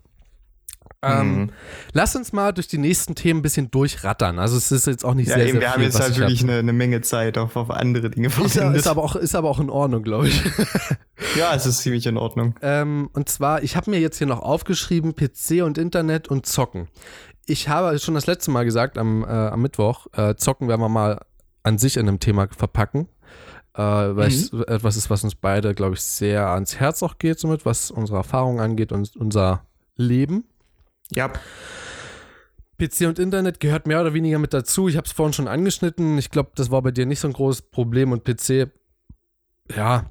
Ähm, 1.03 1.39
mhm. 1.39 1.51
Lass 1.93 2.17
uns 2.17 2.33
mal 2.33 2.53
durch 2.53 2.69
die 2.69 2.79
nächsten 2.79 3.15
Themen 3.15 3.41
ein 3.41 3.43
bisschen 3.43 3.71
durchrattern. 3.71 4.39
Also 4.39 4.57
es 4.57 4.73
ist 4.73 4.87
jetzt 4.87 5.05
auch 5.05 5.15
nicht 5.15 5.29
ja, 5.29 5.35
sehr, 5.35 5.47
eben, 5.47 5.61
sehr 5.61 5.61
wir 5.61 5.69
viel. 5.69 5.69
Wir 5.69 5.73
haben 5.73 5.83
jetzt 5.83 6.01
halt 6.01 6.19
wirklich 6.19 6.43
eine, 6.43 6.59
eine, 6.59 6.73
Menge 6.73 7.01
Zeit 7.03 7.39
auf, 7.39 7.57
auf 7.57 7.71
andere 7.71 8.11
Dinge 8.11 8.29
ist, 8.29 8.57
ist, 8.57 8.87
aber 8.87 9.05
auch, 9.05 9.17
ist 9.17 9.35
aber 9.35 9.51
auch 9.51 9.61
in 9.61 9.71
Ordnung, 9.71 10.03
glaube 10.03 10.29
ich. 10.29 10.43
ja, 11.37 11.55
es 11.55 11.67
ist 11.67 11.79
ziemlich 11.79 12.07
in 12.07 12.17
Ordnung. 12.17 12.55
Ähm, 12.63 13.11
und 13.13 13.29
zwar, 13.29 13.63
ich 13.63 13.77
habe 13.77 13.91
mir 13.91 14.01
jetzt 14.01 14.19
hier 14.19 14.27
noch 14.27 14.41
aufgeschrieben, 14.41 15.15
PC 15.15 15.63
und 15.63 15.79
Internet 15.79 16.29
und 16.29 16.47
Zocken. 16.47 16.89
Ich 17.47 17.69
habe 17.69 17.99
schon 17.99 18.15
das 18.15 18.27
letzte 18.27 18.51
Mal 18.51 18.65
gesagt, 18.65 18.99
am, 18.99 19.23
äh, 19.23 19.27
am 19.27 19.63
Mittwoch, 19.63 20.07
äh, 20.15 20.35
Zocken 20.37 20.69
werden 20.69 20.81
wir 20.81 20.89
mal 20.89 21.21
an 21.63 21.79
sich 21.79 21.97
in 21.97 22.09
einem 22.09 22.21
Thema 22.21 22.49
verpacken 22.57 23.09
äh, 23.77 23.81
weil 23.81 24.29
mhm. 24.31 24.35
es 24.35 24.53
etwas 24.53 24.97
ist, 24.97 25.11
was 25.11 25.23
uns 25.23 25.35
beide, 25.35 25.75
glaube 25.75 25.95
ich, 25.95 26.03
sehr 26.03 26.49
ans 26.49 26.77
Herz 26.81 27.03
auch 27.03 27.19
geht, 27.19 27.39
somit, 27.39 27.67
was 27.67 27.91
unsere 27.91 28.19
Erfahrungen 28.19 28.61
angeht 28.61 28.91
und 28.91 29.15
unser 29.17 29.67
Leben. 29.97 30.45
Ja. 31.11 31.31
PC 32.79 33.07
und 33.07 33.19
Internet 33.19 33.61
gehört 33.61 33.87
mehr 33.87 34.01
oder 34.01 34.15
weniger 34.15 34.39
mit 34.39 34.53
dazu. 34.53 34.89
Ich 34.89 34.97
habe 34.97 35.07
es 35.07 35.13
vorhin 35.13 35.33
schon 35.33 35.49
angeschnitten. 35.49 36.19
Ich 36.19 36.31
glaube, 36.31 36.51
das 36.55 36.71
war 36.71 36.83
bei 36.83 36.91
dir 36.91 37.07
nicht 37.07 37.21
so 37.21 37.29
ein 37.29 37.35
großes 37.35 37.63
Problem 37.63 38.13
und 38.13 38.25
PC, 38.25 38.71
ja, 39.75 40.11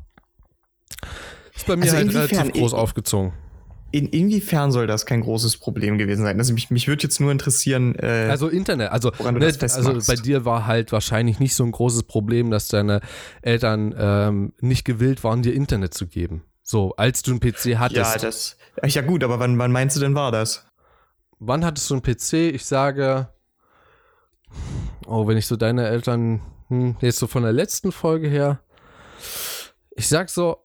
ist 1.56 1.68
bei 1.68 1.76
mir 1.76 1.84
also 1.84 1.98
halt 1.98 2.14
relativ 2.14 2.54
groß 2.54 2.74
aufgezogen 2.74 3.34
in, 3.96 4.08
inwiefern 4.08 4.74
soll 4.74 4.88
das 4.88 5.06
kein 5.06 5.22
großes 5.22 5.56
Problem 5.58 5.98
gewesen 5.98 6.24
sein? 6.24 6.38
Also 6.38 6.54
mich, 6.54 6.70
mich 6.70 6.90
würde 6.90 7.04
jetzt 7.04 7.22
nur 7.22 7.32
interessieren. 7.32 7.96
Äh, 7.96 8.28
also 8.30 8.50
Internet, 8.50 8.92
also, 8.92 9.12
ne, 9.22 9.46
also 9.46 10.00
bei 10.06 10.16
dir 10.16 10.44
war 10.44 10.68
halt 10.68 10.92
wahrscheinlich 10.92 11.40
nicht 11.40 11.56
so 11.56 11.64
ein 11.64 11.72
großes 11.72 12.04
Problem, 12.04 12.52
dass 12.52 12.68
deine 12.68 13.00
Eltern 13.42 13.96
ähm, 13.98 14.54
nicht 14.60 14.84
gewillt 14.84 15.24
waren, 15.24 15.44
dir 15.44 15.54
Internet 15.54 15.94
zu 15.94 16.08
geben. 16.08 16.44
So, 16.62 16.94
als 16.98 17.22
du 17.22 17.32
einen 17.32 17.40
PC 17.40 17.78
hattest. 17.78 18.16
Ja, 18.16 18.18
das. 18.18 18.58
Ja 18.84 19.02
gut, 19.02 19.24
aber 19.24 19.40
wann, 19.40 19.58
wann 19.58 19.72
meinst 19.72 19.96
du 19.96 20.02
denn 20.02 20.14
war 20.14 20.34
das? 20.34 20.66
Wann 21.40 21.64
hattest 21.64 21.90
du 21.90 21.94
einen 21.94 22.04
PC? 22.04 22.54
Ich 22.54 22.66
sage. 22.66 23.30
Oh, 25.06 25.26
wenn 25.26 25.38
ich 25.38 25.48
so 25.48 25.56
deine 25.56 25.88
Eltern. 25.88 26.42
Hm, 26.68 26.98
jetzt 27.00 27.20
so 27.20 27.28
von 27.28 27.44
der 27.44 27.54
letzten 27.54 27.94
Folge 27.94 28.28
her. 28.28 28.60
Ich 29.92 30.10
sag 30.10 30.30
so 30.30 30.65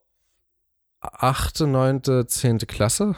achte, 1.01 1.67
neunte, 1.67 2.27
zehnte 2.27 2.65
Klasse. 2.65 3.15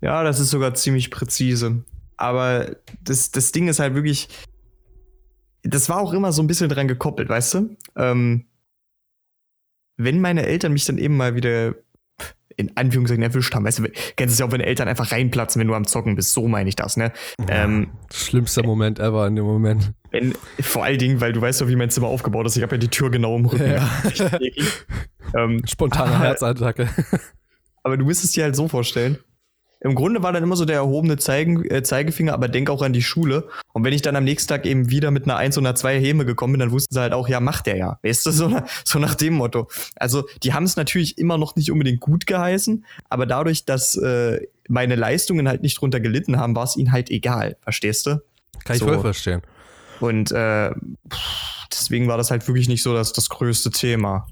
Ja, 0.00 0.22
das 0.22 0.38
ist 0.38 0.50
sogar 0.50 0.74
ziemlich 0.74 1.10
präzise. 1.10 1.82
Aber 2.16 2.76
das, 3.02 3.30
das 3.30 3.52
Ding 3.52 3.68
ist 3.68 3.80
halt 3.80 3.94
wirklich, 3.94 4.28
das 5.62 5.88
war 5.88 5.98
auch 5.98 6.12
immer 6.12 6.32
so 6.32 6.42
ein 6.42 6.46
bisschen 6.46 6.68
dran 6.68 6.88
gekoppelt, 6.88 7.28
weißt 7.28 7.54
du? 7.54 7.76
Ähm, 7.96 8.46
wenn 9.96 10.20
meine 10.20 10.44
Eltern 10.44 10.72
mich 10.72 10.84
dann 10.84 10.98
eben 10.98 11.16
mal 11.16 11.34
wieder 11.34 11.74
in 12.56 12.76
Anführungszeichen 12.76 13.22
erwischt 13.22 13.54
haben. 13.54 13.64
Weißt 13.64 13.80
du, 13.80 13.88
kennst 14.16 14.34
es 14.34 14.38
ja 14.38 14.46
auch, 14.46 14.52
wenn 14.52 14.60
Eltern 14.60 14.88
einfach 14.88 15.12
reinplatzen, 15.12 15.60
wenn 15.60 15.66
du 15.66 15.74
am 15.74 15.86
Zocken 15.86 16.14
bist. 16.14 16.32
So 16.32 16.46
meine 16.46 16.68
ich 16.68 16.76
das, 16.76 16.96
ne? 16.96 17.12
Ja, 17.40 17.64
ähm, 17.64 17.90
schlimmster 18.12 18.62
Moment 18.62 18.98
ever 18.98 19.26
in 19.26 19.36
dem 19.36 19.44
Moment. 19.44 19.92
Wenn, 20.14 20.32
vor 20.60 20.84
allen 20.84 20.98
Dingen, 20.98 21.20
weil 21.20 21.32
du 21.32 21.40
weißt 21.40 21.60
doch, 21.60 21.66
wie 21.66 21.74
mein 21.74 21.90
Zimmer 21.90 22.06
aufgebaut 22.06 22.46
ist. 22.46 22.56
Ich 22.56 22.62
habe 22.62 22.76
ja 22.76 22.78
die 22.78 22.88
Tür 22.88 23.10
genau 23.10 23.34
im 23.34 23.46
Rücken. 23.46 23.68
Ja. 23.68 23.90
ähm, 25.36 25.60
Spontane 25.66 26.18
Herzattacke. 26.20 26.88
Aber 27.82 27.96
du 27.96 28.04
müsstest 28.04 28.36
dir 28.36 28.44
halt 28.44 28.54
so 28.54 28.68
vorstellen, 28.68 29.18
im 29.80 29.96
Grunde 29.96 30.22
war 30.22 30.32
dann 30.32 30.44
immer 30.44 30.54
so 30.54 30.64
der 30.64 30.76
erhobene 30.76 31.16
Zeigen, 31.16 31.68
äh, 31.68 31.82
Zeigefinger, 31.82 32.32
aber 32.32 32.46
denk 32.46 32.70
auch 32.70 32.80
an 32.80 32.92
die 32.92 33.02
Schule. 33.02 33.48
Und 33.72 33.82
wenn 33.82 33.92
ich 33.92 34.02
dann 34.02 34.14
am 34.14 34.22
nächsten 34.22 34.48
Tag 34.48 34.66
eben 34.66 34.88
wieder 34.88 35.10
mit 35.10 35.24
einer 35.24 35.36
1 35.36 35.58
oder 35.58 35.70
einer 35.70 35.74
2 35.74 36.00
Häme 36.00 36.24
gekommen 36.24 36.52
bin, 36.52 36.60
dann 36.60 36.70
wussten 36.70 36.94
sie 36.94 37.00
halt 37.00 37.12
auch, 37.12 37.28
ja, 37.28 37.40
macht 37.40 37.66
der 37.66 37.76
ja. 37.76 37.98
Weißt 38.04 38.24
du, 38.24 38.30
so, 38.30 38.56
so 38.84 39.00
nach 39.00 39.16
dem 39.16 39.34
Motto. 39.34 39.68
Also, 39.96 40.28
die 40.44 40.54
haben 40.54 40.62
es 40.62 40.76
natürlich 40.76 41.18
immer 41.18 41.38
noch 41.38 41.56
nicht 41.56 41.72
unbedingt 41.72 41.98
gut 41.98 42.28
geheißen, 42.28 42.84
aber 43.08 43.26
dadurch, 43.26 43.64
dass 43.64 43.96
äh, 43.96 44.46
meine 44.68 44.94
Leistungen 44.94 45.48
halt 45.48 45.62
nicht 45.62 45.80
drunter 45.80 45.98
gelitten 45.98 46.38
haben, 46.38 46.54
war 46.54 46.64
es 46.64 46.76
ihnen 46.76 46.92
halt 46.92 47.10
egal. 47.10 47.56
Verstehst 47.62 48.06
du? 48.06 48.22
Kann 48.64 48.76
ich 48.76 48.82
voll 48.82 49.00
verstehen. 49.00 49.42
Und 50.00 50.32
äh, 50.32 50.70
deswegen 51.72 52.08
war 52.08 52.16
das 52.16 52.30
halt 52.30 52.46
wirklich 52.48 52.68
nicht 52.68 52.82
so 52.82 52.94
das, 52.94 53.12
das 53.12 53.28
größte 53.28 53.70
Thema. 53.70 54.26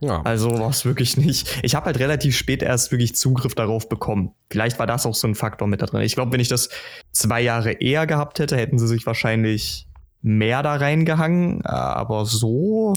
Ja. 0.00 0.22
Also 0.22 0.58
war 0.58 0.70
es 0.70 0.84
wirklich 0.84 1.16
nicht. 1.16 1.58
Ich 1.62 1.74
habe 1.74 1.86
halt 1.86 1.98
relativ 1.98 2.36
spät 2.36 2.62
erst 2.62 2.92
wirklich 2.92 3.16
Zugriff 3.16 3.54
darauf 3.54 3.88
bekommen. 3.88 4.32
Vielleicht 4.50 4.78
war 4.78 4.86
das 4.86 5.06
auch 5.06 5.14
so 5.14 5.26
ein 5.26 5.34
Faktor 5.34 5.66
mit 5.66 5.82
da 5.82 5.86
drin. 5.86 6.02
Ich 6.02 6.14
glaube, 6.14 6.32
wenn 6.32 6.40
ich 6.40 6.48
das 6.48 6.68
zwei 7.10 7.40
Jahre 7.40 7.72
eher 7.72 8.06
gehabt 8.06 8.38
hätte, 8.38 8.56
hätten 8.56 8.78
sie 8.78 8.86
sich 8.86 9.06
wahrscheinlich 9.06 9.88
mehr 10.22 10.62
da 10.62 10.76
reingehangen. 10.76 11.64
Aber 11.64 12.26
so. 12.26 12.94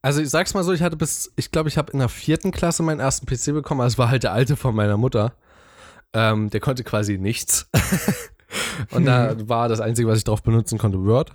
Also 0.00 0.22
ich 0.22 0.30
sag's 0.30 0.54
mal 0.54 0.64
so, 0.64 0.72
ich 0.72 0.82
hatte 0.82 0.96
bis, 0.96 1.32
ich 1.36 1.50
glaube, 1.50 1.68
ich 1.68 1.76
habe 1.76 1.92
in 1.92 1.98
der 1.98 2.08
vierten 2.08 2.50
Klasse 2.50 2.82
meinen 2.82 3.00
ersten 3.00 3.26
PC 3.26 3.52
bekommen. 3.52 3.82
Also 3.82 3.94
es 3.94 3.98
war 3.98 4.10
halt 4.10 4.22
der 4.22 4.32
alte 4.32 4.56
von 4.56 4.74
meiner 4.74 4.96
Mutter. 4.96 5.34
Ähm, 6.14 6.48
der 6.48 6.60
konnte 6.60 6.82
quasi 6.84 7.18
nichts. 7.18 7.68
Und 8.90 9.04
da 9.04 9.34
war 9.48 9.68
das 9.68 9.80
Einzige, 9.80 10.08
was 10.08 10.18
ich 10.18 10.24
drauf 10.24 10.42
benutzen 10.42 10.78
konnte, 10.78 11.04
Word. 11.04 11.32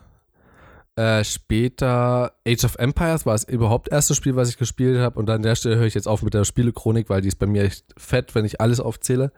Äh, 0.95 1.23
später 1.23 2.33
Age 2.47 2.65
of 2.65 2.75
Empires 2.75 3.25
war 3.25 3.33
es 3.33 3.43
überhaupt 3.43 3.89
erste 3.89 4.13
Spiel, 4.13 4.35
was 4.35 4.49
ich 4.49 4.57
gespielt 4.57 4.99
habe. 4.99 5.19
Und 5.19 5.29
an 5.29 5.41
der 5.41 5.55
Stelle 5.55 5.77
höre 5.77 5.87
ich 5.87 5.95
jetzt 5.95 6.07
auf 6.07 6.21
mit 6.21 6.33
der 6.33 6.45
Spielechronik, 6.45 7.09
weil 7.09 7.21
die 7.21 7.29
ist 7.29 7.39
bei 7.39 7.47
mir 7.47 7.63
echt 7.63 7.85
fett, 7.97 8.35
wenn 8.35 8.45
ich 8.45 8.61
alles 8.61 8.79
aufzähle. 8.79 9.31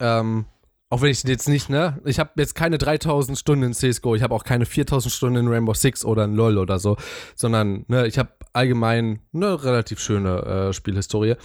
Ähm, 0.00 0.44
auch 0.90 1.00
wenn 1.00 1.10
ich 1.10 1.24
jetzt 1.24 1.48
nicht, 1.48 1.70
ne? 1.70 2.00
Ich 2.04 2.20
habe 2.20 2.30
jetzt 2.36 2.54
keine 2.54 2.78
3000 2.78 3.38
Stunden 3.38 3.64
in 3.64 3.72
CSGO, 3.72 4.14
ich 4.14 4.22
habe 4.22 4.34
auch 4.34 4.44
keine 4.44 4.66
4000 4.66 5.12
Stunden 5.12 5.38
in 5.38 5.48
Rainbow 5.48 5.74
Six 5.74 6.04
oder 6.04 6.24
in 6.24 6.34
LoL 6.34 6.58
oder 6.58 6.78
so, 6.78 6.96
sondern, 7.34 7.84
ne, 7.88 8.06
ich 8.06 8.18
habe 8.18 8.30
allgemein 8.52 9.20
eine 9.32 9.64
relativ 9.64 9.98
schöne 9.98 10.42
äh, 10.42 10.72
Spielhistorie. 10.72 11.36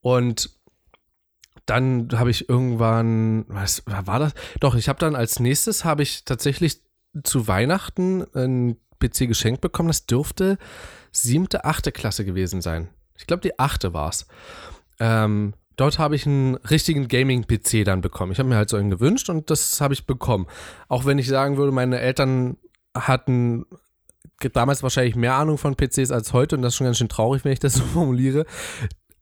Und 0.00 0.50
dann 1.66 2.08
habe 2.14 2.30
ich 2.30 2.48
irgendwann, 2.48 3.44
was 3.48 3.82
war 3.86 4.18
das? 4.18 4.34
Doch, 4.60 4.74
ich 4.74 4.88
habe 4.88 4.98
dann 4.98 5.14
als 5.14 5.40
nächstes 5.40 5.84
habe 5.84 6.02
ich 6.02 6.24
tatsächlich 6.24 6.82
zu 7.24 7.48
Weihnachten 7.48 8.24
ein 8.34 8.76
PC 9.00 9.28
geschenkt 9.28 9.60
bekommen. 9.60 9.88
Das 9.88 10.06
dürfte 10.06 10.58
siebte, 11.12 11.64
achte 11.64 11.92
Klasse 11.92 12.24
gewesen 12.24 12.60
sein. 12.60 12.88
Ich 13.16 13.26
glaube, 13.26 13.42
die 13.42 13.58
achte 13.58 13.94
war 13.94 14.10
es. 14.10 14.26
Ähm, 15.00 15.54
dort 15.76 15.98
habe 15.98 16.14
ich 16.14 16.26
einen 16.26 16.56
richtigen 16.56 17.08
Gaming-PC 17.08 17.84
dann 17.84 18.00
bekommen. 18.00 18.32
Ich 18.32 18.38
habe 18.38 18.48
mir 18.48 18.56
halt 18.56 18.70
so 18.70 18.76
einen 18.76 18.90
gewünscht 18.90 19.28
und 19.28 19.50
das 19.50 19.80
habe 19.80 19.94
ich 19.94 20.06
bekommen. 20.06 20.46
Auch 20.88 21.04
wenn 21.04 21.18
ich 21.18 21.28
sagen 21.28 21.56
würde, 21.56 21.72
meine 21.72 22.00
Eltern 22.00 22.56
hatten 22.94 23.66
damals 24.52 24.82
wahrscheinlich 24.82 25.16
mehr 25.16 25.34
Ahnung 25.34 25.58
von 25.58 25.76
PCs 25.76 26.10
als 26.10 26.32
heute 26.32 26.56
und 26.56 26.62
das 26.62 26.74
ist 26.74 26.76
schon 26.76 26.84
ganz 26.86 26.98
schön 26.98 27.08
traurig, 27.08 27.44
wenn 27.44 27.52
ich 27.52 27.58
das 27.60 27.74
so 27.74 27.84
formuliere. 27.92 28.46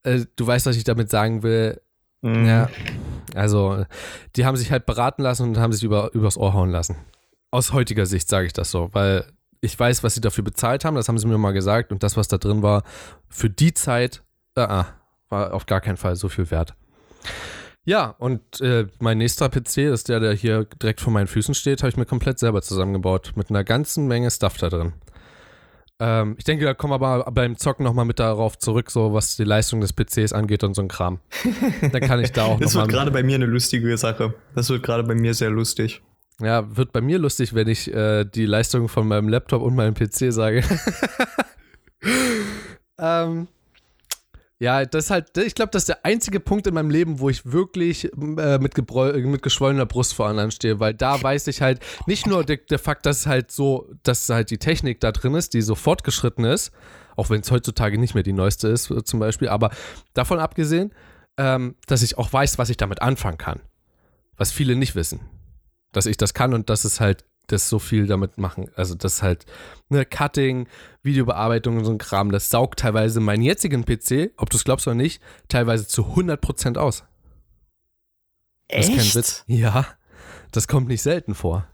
Äh, 0.02 0.26
du 0.36 0.46
weißt, 0.46 0.66
was 0.66 0.76
ich 0.76 0.84
damit 0.84 1.10
sagen 1.10 1.42
will. 1.42 1.80
Mhm. 2.24 2.46
Ja, 2.46 2.70
also 3.34 3.84
die 4.34 4.46
haben 4.46 4.56
sich 4.56 4.72
halt 4.72 4.86
beraten 4.86 5.22
lassen 5.22 5.50
und 5.50 5.58
haben 5.58 5.72
sich 5.72 5.82
über, 5.82 6.10
übers 6.14 6.38
Ohr 6.38 6.54
hauen 6.54 6.70
lassen. 6.70 6.96
Aus 7.50 7.72
heutiger 7.72 8.06
Sicht 8.06 8.28
sage 8.28 8.46
ich 8.46 8.54
das 8.54 8.70
so, 8.70 8.88
weil 8.92 9.26
ich 9.60 9.78
weiß, 9.78 10.02
was 10.02 10.14
sie 10.14 10.22
dafür 10.22 10.42
bezahlt 10.42 10.84
haben, 10.84 10.94
das 10.96 11.08
haben 11.08 11.18
sie 11.18 11.26
mir 11.26 11.36
mal 11.36 11.52
gesagt 11.52 11.92
und 11.92 12.02
das, 12.02 12.16
was 12.16 12.28
da 12.28 12.38
drin 12.38 12.62
war, 12.62 12.82
für 13.28 13.50
die 13.50 13.74
Zeit, 13.74 14.22
äh, 14.56 14.62
äh 14.62 14.84
war 15.28 15.54
auf 15.54 15.66
gar 15.66 15.80
keinen 15.80 15.96
Fall 15.96 16.16
so 16.16 16.28
viel 16.28 16.50
wert. 16.50 16.74
Ja, 17.84 18.14
und 18.18 18.60
äh, 18.60 18.86
mein 19.00 19.18
nächster 19.18 19.50
PC, 19.50 19.78
ist 19.78 20.08
der, 20.08 20.20
der 20.20 20.32
hier 20.32 20.64
direkt 20.64 21.00
vor 21.00 21.12
meinen 21.12 21.26
Füßen 21.26 21.54
steht, 21.54 21.82
habe 21.82 21.90
ich 21.90 21.96
mir 21.96 22.06
komplett 22.06 22.38
selber 22.38 22.62
zusammengebaut. 22.62 23.32
Mit 23.36 23.50
einer 23.50 23.64
ganzen 23.64 24.06
Menge 24.06 24.30
Stuff 24.30 24.56
da 24.56 24.70
drin. 24.70 24.94
Ähm, 26.04 26.34
ich 26.36 26.44
denke, 26.44 26.66
da 26.66 26.74
kommen 26.74 26.92
wir 26.92 27.06
aber 27.06 27.30
beim 27.32 27.56
Zocken 27.56 27.82
nochmal 27.82 28.04
mit 28.04 28.18
darauf 28.18 28.58
zurück, 28.58 28.90
so 28.90 29.14
was 29.14 29.36
die 29.36 29.44
Leistung 29.44 29.80
des 29.80 29.94
PCs 29.94 30.34
angeht 30.34 30.62
und 30.62 30.74
so 30.74 30.82
ein 30.82 30.88
Kram. 30.88 31.20
Dann 31.80 32.02
kann 32.02 32.20
ich 32.20 32.30
da 32.30 32.44
auch 32.44 32.60
Das 32.60 32.74
wird 32.74 32.88
gerade 32.90 33.10
bei 33.10 33.22
mir 33.22 33.36
eine 33.36 33.46
lustige 33.46 33.96
Sache. 33.96 34.34
Das 34.54 34.68
wird 34.68 34.82
gerade 34.82 35.02
bei 35.02 35.14
mir 35.14 35.32
sehr 35.32 35.48
lustig. 35.48 36.02
Ja, 36.42 36.76
wird 36.76 36.92
bei 36.92 37.00
mir 37.00 37.18
lustig, 37.18 37.54
wenn 37.54 37.68
ich 37.68 37.90
äh, 37.94 38.24
die 38.26 38.44
Leistung 38.44 38.88
von 38.88 39.08
meinem 39.08 39.30
Laptop 39.30 39.62
und 39.62 39.74
meinem 39.74 39.94
PC 39.94 40.30
sage. 40.30 40.62
ähm, 42.98 43.48
ja, 44.60 44.84
das 44.84 45.06
ist 45.06 45.10
halt, 45.10 45.36
ich 45.36 45.54
glaube, 45.54 45.70
das 45.72 45.82
ist 45.82 45.88
der 45.88 46.04
einzige 46.04 46.40
Punkt 46.40 46.66
in 46.66 46.74
meinem 46.74 46.90
Leben, 46.90 47.18
wo 47.20 47.28
ich 47.28 47.50
wirklich 47.50 48.04
äh, 48.12 48.58
mit, 48.58 48.76
mit 48.76 49.42
geschwollener 49.42 49.86
Brust 49.86 50.14
vor 50.14 50.26
anderen 50.26 50.50
stehe, 50.50 50.80
weil 50.80 50.94
da 50.94 51.22
weiß 51.22 51.48
ich 51.48 51.60
halt 51.60 51.80
nicht 52.06 52.26
nur 52.26 52.44
der, 52.44 52.58
der 52.58 52.78
Fakt, 52.78 53.06
dass 53.06 53.26
halt 53.26 53.50
so, 53.50 53.90
dass 54.02 54.28
halt 54.28 54.50
die 54.50 54.58
Technik 54.58 55.00
da 55.00 55.12
drin 55.12 55.34
ist, 55.34 55.54
die 55.54 55.62
so 55.62 55.74
fortgeschritten 55.74 56.44
ist, 56.44 56.72
auch 57.16 57.30
wenn 57.30 57.40
es 57.40 57.50
heutzutage 57.50 57.98
nicht 57.98 58.14
mehr 58.14 58.22
die 58.22 58.32
neueste 58.32 58.68
ist, 58.68 58.90
äh, 58.90 59.02
zum 59.04 59.20
Beispiel, 59.20 59.48
aber 59.48 59.70
davon 60.14 60.38
abgesehen, 60.38 60.94
ähm, 61.36 61.74
dass 61.86 62.02
ich 62.02 62.16
auch 62.16 62.32
weiß, 62.32 62.58
was 62.58 62.70
ich 62.70 62.76
damit 62.76 63.02
anfangen 63.02 63.38
kann. 63.38 63.60
Was 64.36 64.50
viele 64.50 64.76
nicht 64.76 64.94
wissen 64.94 65.20
dass 65.94 66.06
ich 66.06 66.16
das 66.16 66.34
kann 66.34 66.52
und 66.54 66.68
dass 66.70 66.84
es 66.84 67.00
halt 67.00 67.24
das 67.46 67.68
so 67.68 67.78
viel 67.78 68.06
damit 68.06 68.38
machen. 68.38 68.70
Also 68.76 68.94
das 68.94 69.22
halt 69.22 69.46
ne 69.88 70.04
Cutting, 70.04 70.66
Videobearbeitung 71.02 71.78
und 71.78 71.84
so 71.84 71.92
ein 71.92 71.98
Kram, 71.98 72.30
das 72.30 72.50
saugt 72.50 72.80
teilweise 72.80 73.20
meinen 73.20 73.42
jetzigen 73.42 73.84
PC, 73.84 74.32
ob 74.36 74.50
du 74.50 74.56
es 74.56 74.64
glaubst 74.64 74.86
oder 74.86 74.94
nicht, 74.94 75.22
teilweise 75.48 75.86
zu 75.86 76.02
100% 76.02 76.78
aus. 76.78 77.04
Echt? 78.68 78.88
Das 78.88 78.96
ist 78.96 79.12
kein 79.12 79.20
Witz. 79.20 79.44
Ja, 79.46 79.86
das 80.52 80.68
kommt 80.68 80.88
nicht 80.88 81.02
selten 81.02 81.34
vor. 81.34 81.66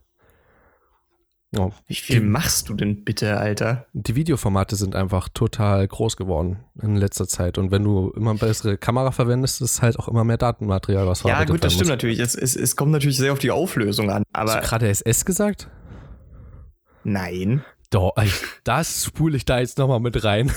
Oh. 1.58 1.72
Wie 1.88 1.96
viel 1.96 2.20
die, 2.20 2.26
machst 2.26 2.68
du 2.68 2.74
denn 2.74 3.02
bitte, 3.02 3.36
Alter? 3.36 3.86
Die 3.92 4.14
Videoformate 4.14 4.76
sind 4.76 4.94
einfach 4.94 5.28
total 5.28 5.86
groß 5.88 6.16
geworden 6.16 6.60
in 6.80 6.94
letzter 6.94 7.26
Zeit. 7.26 7.58
Und 7.58 7.72
wenn 7.72 7.82
du 7.82 8.10
immer 8.10 8.34
bessere 8.34 8.78
Kamera 8.78 9.10
verwendest, 9.10 9.60
ist 9.60 9.82
halt 9.82 9.98
auch 9.98 10.06
immer 10.06 10.22
mehr 10.22 10.38
Datenmaterial, 10.38 11.08
was 11.08 11.24
Ja, 11.24 11.42
gut, 11.44 11.64
das 11.64 11.72
stimmt 11.72 11.86
muss. 11.86 11.90
natürlich. 11.90 12.20
Es, 12.20 12.36
es, 12.36 12.54
es 12.54 12.76
kommt 12.76 12.92
natürlich 12.92 13.16
sehr 13.16 13.32
auf 13.32 13.40
die 13.40 13.50
Auflösung 13.50 14.10
an. 14.10 14.22
Aber 14.32 14.54
Hast 14.54 14.64
du 14.64 14.68
gerade 14.68 14.88
SS 14.88 15.24
gesagt? 15.24 15.68
Nein. 17.02 17.64
Doch, 17.90 18.14
das 18.62 19.06
spule 19.06 19.36
ich 19.36 19.44
da 19.44 19.58
jetzt 19.58 19.78
nochmal 19.78 19.98
mit 19.98 20.22
rein. 20.22 20.52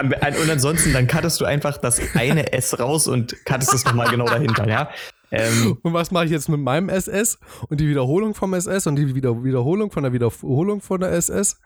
und 0.00 0.50
ansonsten, 0.50 0.92
dann 0.92 1.08
cuttest 1.08 1.40
du 1.40 1.44
einfach 1.44 1.78
das 1.78 2.00
eine 2.14 2.52
S 2.52 2.78
raus 2.78 3.08
und 3.08 3.44
cuttest 3.44 3.74
es 3.74 3.84
nochmal 3.84 4.08
genau 4.08 4.26
dahinter, 4.26 4.68
ja? 4.68 4.90
Ähm, 5.30 5.78
und 5.82 5.92
was 5.92 6.10
mache 6.10 6.26
ich 6.26 6.30
jetzt 6.30 6.48
mit 6.48 6.60
meinem 6.60 6.88
SS 6.88 7.38
und 7.68 7.80
die 7.80 7.88
Wiederholung 7.88 8.34
vom 8.34 8.54
SS 8.54 8.86
und 8.86 8.96
die 8.96 9.14
Wieder 9.14 9.42
Wiederholung 9.42 9.90
von 9.90 10.02
der 10.02 10.12
Wiederholung 10.12 10.80
von 10.80 11.00
der 11.00 11.12
SS? 11.12 11.60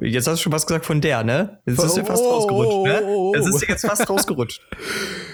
Jetzt 0.00 0.26
hast 0.26 0.38
du 0.38 0.42
schon 0.42 0.52
was 0.52 0.66
gesagt 0.66 0.84
von 0.84 1.00
der, 1.00 1.22
ne? 1.22 1.60
Jetzt 1.64 1.82
ist 1.82 1.96
dir 1.96 2.04
fast 2.04 2.22
oh, 2.24 2.30
rausgerutscht, 2.30 2.88
ne? 2.88 3.02
Oh, 3.04 3.08
oh, 3.08 3.30
oh. 3.30 3.34
Es 3.36 3.46
ist 3.46 3.60
dir 3.60 3.68
jetzt 3.68 3.86
fast 3.86 4.08
rausgerutscht. 4.10 4.60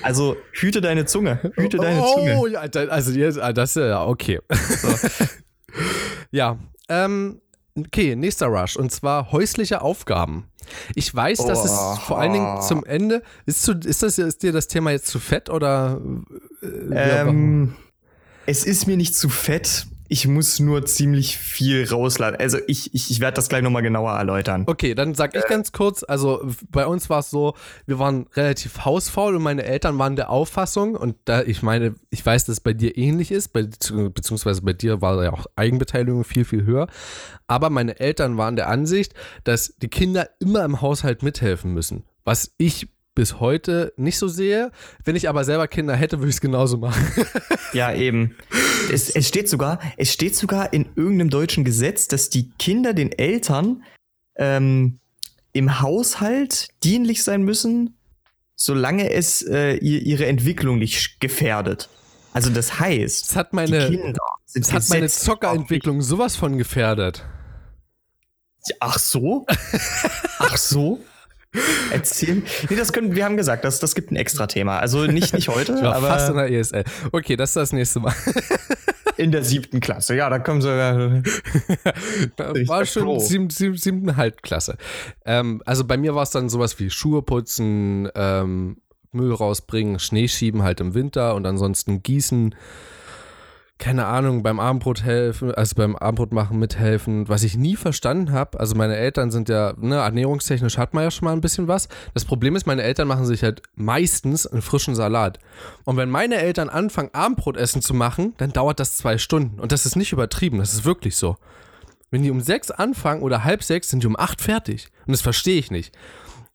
Also 0.03 0.37
hüte 0.53 0.83
deine 0.83 1.07
Zunge, 1.07 1.53
hüte 1.55 1.79
deine 1.79 2.05
Zunge. 2.05 2.39
Oh, 2.39 2.47
ja, 2.47 2.61
also 2.61 3.13
jetzt, 3.13 3.41
ah, 3.41 3.53
das 3.55 3.77
ist 3.77 3.83
ja 3.83 4.05
okay. 4.05 4.41
So. 4.51 4.89
ja, 6.33 6.59
ähm, 6.91 7.41
okay, 7.77 8.17
nächster 8.17 8.47
Rush 8.47 8.77
und 8.77 8.93
zwar 8.93 9.33
häusliche 9.33 9.83
Aufgaben. 9.83 10.49
Ich 10.95 11.15
weiß, 11.15 11.41
oh. 11.41 11.49
dass 11.49 11.65
es 11.65 11.99
vor 12.01 12.19
allen 12.19 12.33
Dingen 12.33 12.63
zum 12.63 12.85
Ende 12.85 13.23
ist. 13.47 13.63
Zu, 13.63 13.73
ist 13.73 14.03
das 14.03 14.19
ist 14.19 14.43
dir 14.43 14.53
das 14.53 14.69
Thema 14.69 14.91
jetzt 14.91 15.07
zu 15.07 15.19
fett 15.19 15.51
oder? 15.51 16.01
Äh, 16.63 17.21
ähm, 17.21 17.75
es 18.47 18.65
ist 18.65 18.87
mir 18.87 18.97
nicht 18.97 19.17
zu 19.17 19.29
fett. 19.29 19.87
Ich 20.13 20.29
muss 20.29 20.61
nur 20.61 20.85
ziemlich 20.85 21.39
viel 21.39 21.89
rausladen. 21.89 22.39
Also 22.39 22.59
ich, 22.67 22.93
ich, 22.93 23.11
ich 23.11 23.21
werde 23.21 23.37
das 23.37 23.49
gleich 23.49 23.63
nochmal 23.63 23.81
genauer 23.81 24.13
erläutern. 24.13 24.65
Okay, 24.67 24.95
dann 24.95 25.15
sag 25.15 25.35
ich 25.35 25.43
äh. 25.43 25.49
ganz 25.49 25.73
kurz, 25.73 26.05
also 26.07 26.47
bei 26.69 26.87
uns 26.87 27.09
war 27.09 27.21
es 27.21 27.31
so, 27.31 27.55
wir 27.87 27.99
waren 27.99 28.27
relativ 28.35 28.85
hausfaul 28.85 29.35
und 29.37 29.43
meine 29.43 29.65
Eltern 29.65 29.99
waren 29.99 30.15
der 30.15 30.29
Auffassung, 30.29 30.97
und 30.97 31.17
da, 31.25 31.41
ich 31.41 31.63
meine, 31.63 31.95
ich 32.11 32.27
weiß, 32.27 32.45
dass 32.45 32.57
es 32.57 32.61
bei 32.61 32.75
dir 32.75 32.99
ähnlich 32.99 33.33
ist, 33.33 33.55
bei, 33.55 33.63
beziehungsweise 33.63 34.61
bei 34.61 34.75
dir 34.75 35.01
war 35.01 35.25
ja 35.25 35.33
auch 35.33 35.47
Eigenbeteiligung 35.57 36.25
viel, 36.25 36.45
viel 36.45 36.67
höher. 36.67 36.89
Aber 37.47 37.71
meine 37.71 37.99
Eltern 37.99 38.37
waren 38.37 38.57
der 38.57 38.69
Ansicht, 38.69 39.15
dass 39.45 39.77
die 39.79 39.89
Kinder 39.89 40.29
immer 40.41 40.63
im 40.67 40.83
Haushalt 40.83 41.23
mithelfen 41.23 41.73
müssen. 41.73 42.05
Was 42.23 42.53
ich 42.59 42.87
bis 43.15 43.41
heute 43.41 43.93
nicht 43.97 44.19
so 44.19 44.29
sehe. 44.29 44.71
Wenn 45.05 45.17
ich 45.17 45.29
aber 45.29 45.45
selber 45.45 45.69
Kinder 45.69 45.95
hätte, 45.95 46.19
würde 46.19 46.31
ich 46.31 46.37
es 46.37 46.41
genauso 46.41 46.79
machen. 46.79 47.07
ja, 47.73 47.93
eben. 47.93 48.37
Es, 48.91 49.11
es, 49.11 49.29
steht 49.29 49.49
sogar, 49.49 49.79
es 49.97 50.13
steht 50.13 50.35
sogar 50.37 50.73
in 50.73 50.87
irgendeinem 50.97 51.31
deutschen 51.31 51.65
Gesetz, 51.65 52.09
dass 52.09 52.31
die 52.31 52.51
Kinder 52.59 52.95
den 52.95 53.13
Eltern 53.13 53.85
ähm, 54.37 54.99
im 55.53 55.81
Haushalt 55.81 56.69
dienlich 56.83 57.23
sein 57.23 57.43
müssen, 57.43 57.97
solange 58.57 59.11
es 59.11 59.43
äh, 59.43 59.75
ihre 59.77 60.27
Entwicklung 60.27 60.79
nicht 60.79 61.21
gefährdet. 61.21 61.89
Also 62.33 62.51
das 62.51 62.81
heißt, 62.81 63.31
das 63.31 63.37
hat 63.37 63.53
meine, 63.53 64.15
das 64.55 64.73
hat 64.73 64.89
meine 64.89 65.09
Zockerentwicklung 65.09 66.01
sowas 66.01 66.37
von 66.37 66.57
gefährdet. 66.57 67.25
Ach 68.81 68.99
so? 68.99 69.45
Ach 70.39 70.57
so? 70.57 71.01
Erzählen. 71.91 72.43
Nee, 72.71 72.77
das 72.77 72.93
können, 72.93 73.15
wir 73.15 73.25
haben 73.25 73.37
gesagt, 73.37 73.65
das, 73.65 73.79
das 73.79 73.95
gibt 73.95 74.11
ein 74.11 74.17
extra 74.17 74.47
Thema. 74.47 74.79
Also 74.79 75.05
nicht, 75.05 75.35
nicht 75.35 75.49
heute, 75.49 75.73
ich 75.77 75.83
war 75.83 75.97
aber. 75.97 76.09
Fast 76.09 76.31
in 76.31 76.37
der 76.37 76.51
ESL. 76.51 76.85
Okay, 77.13 77.37
das 77.37 77.51
ist 77.51 77.57
das 77.57 77.73
nächste 77.73 78.01
Mal. 78.01 78.15
in 79.19 79.33
der 79.33 79.45
siebten 79.45 79.81
Klasse, 79.81 80.17
ja, 80.17 80.31
da 80.31 80.39
kommen 80.39 80.63
sie. 80.63 80.69
da 80.69 82.55
war 82.67 82.87
schon 82.87 83.21
sieben, 83.21 83.51
sieben, 83.51 83.77
siebten 83.77 84.17
Halbklasse. 84.17 84.77
Ähm, 85.27 85.63
also 85.67 85.85
bei 85.85 85.97
mir 85.97 86.15
war 86.15 86.23
es 86.23 86.31
dann 86.31 86.49
sowas 86.49 86.79
wie 86.79 86.89
Schuhe 86.89 87.23
putzen, 87.23 88.09
ähm, 88.15 88.79
Müll 89.13 89.35
rausbringen, 89.35 89.99
Schnee 89.99 90.29
schieben 90.29 90.63
halt 90.63 90.81
im 90.81 90.95
Winter 90.95 91.35
und 91.35 91.47
ansonsten 91.47 92.03
gießen 92.03 92.55
keine 93.83 94.07
Ahnung, 94.07 94.45
beim 94.45 94.61
Abendbrot 94.61 95.03
helfen, 95.03 95.53
also 95.53 95.75
beim 95.75 95.97
Abendbrot 95.97 96.33
machen 96.33 96.57
mithelfen, 96.61 97.29
was 97.29 97.43
ich 97.43 97.57
nie 97.57 97.75
verstanden 97.75 98.31
habe. 98.31 98.61
Also 98.61 98.77
meine 98.77 98.95
Eltern 98.95 99.33
sind 99.33 99.49
ja, 99.49 99.75
ne, 99.77 99.97
ernährungstechnisch 99.97 100.79
hat 100.79 100.95
man 100.95 101.03
ja 101.03 101.11
schon 101.11 101.27
mal 101.27 101.33
ein 101.33 101.41
bisschen 101.41 101.67
was. 101.67 101.89
Das 102.15 102.25
Problem 102.25 102.55
ist, 102.55 102.65
meine 102.65 102.85
Eltern 102.85 103.09
machen 103.09 103.27
sich 103.27 103.43
halt 103.43 103.61
meistens 103.75 104.47
einen 104.47 104.63
frischen 104.63 104.95
Salat. 104.95 105.41
Und 105.83 105.97
wenn 105.97 106.11
meine 106.11 106.37
Eltern 106.37 106.69
anfangen, 106.69 107.11
Abendbrotessen 107.13 107.83
zu 107.83 107.93
machen, 107.93 108.35
dann 108.37 108.53
dauert 108.53 108.79
das 108.79 108.97
zwei 108.97 109.19
Stunden. 109.19 109.59
Und 109.59 109.73
das 109.73 109.85
ist 109.85 109.97
nicht 109.97 110.13
übertrieben, 110.13 110.59
das 110.59 110.75
ist 110.75 110.85
wirklich 110.85 111.17
so. 111.17 111.37
Wenn 112.13 112.23
die 112.23 112.31
um 112.31 112.41
sechs 112.41 112.71
anfangen 112.71 113.23
oder 113.23 113.43
halb 113.43 113.65
sechs, 113.65 113.89
sind 113.89 114.05
die 114.05 114.07
um 114.07 114.17
acht 114.17 114.41
fertig. 114.41 114.91
Und 115.09 115.11
das 115.11 115.23
verstehe 115.23 115.59
ich 115.59 115.73
nicht. 115.73 115.93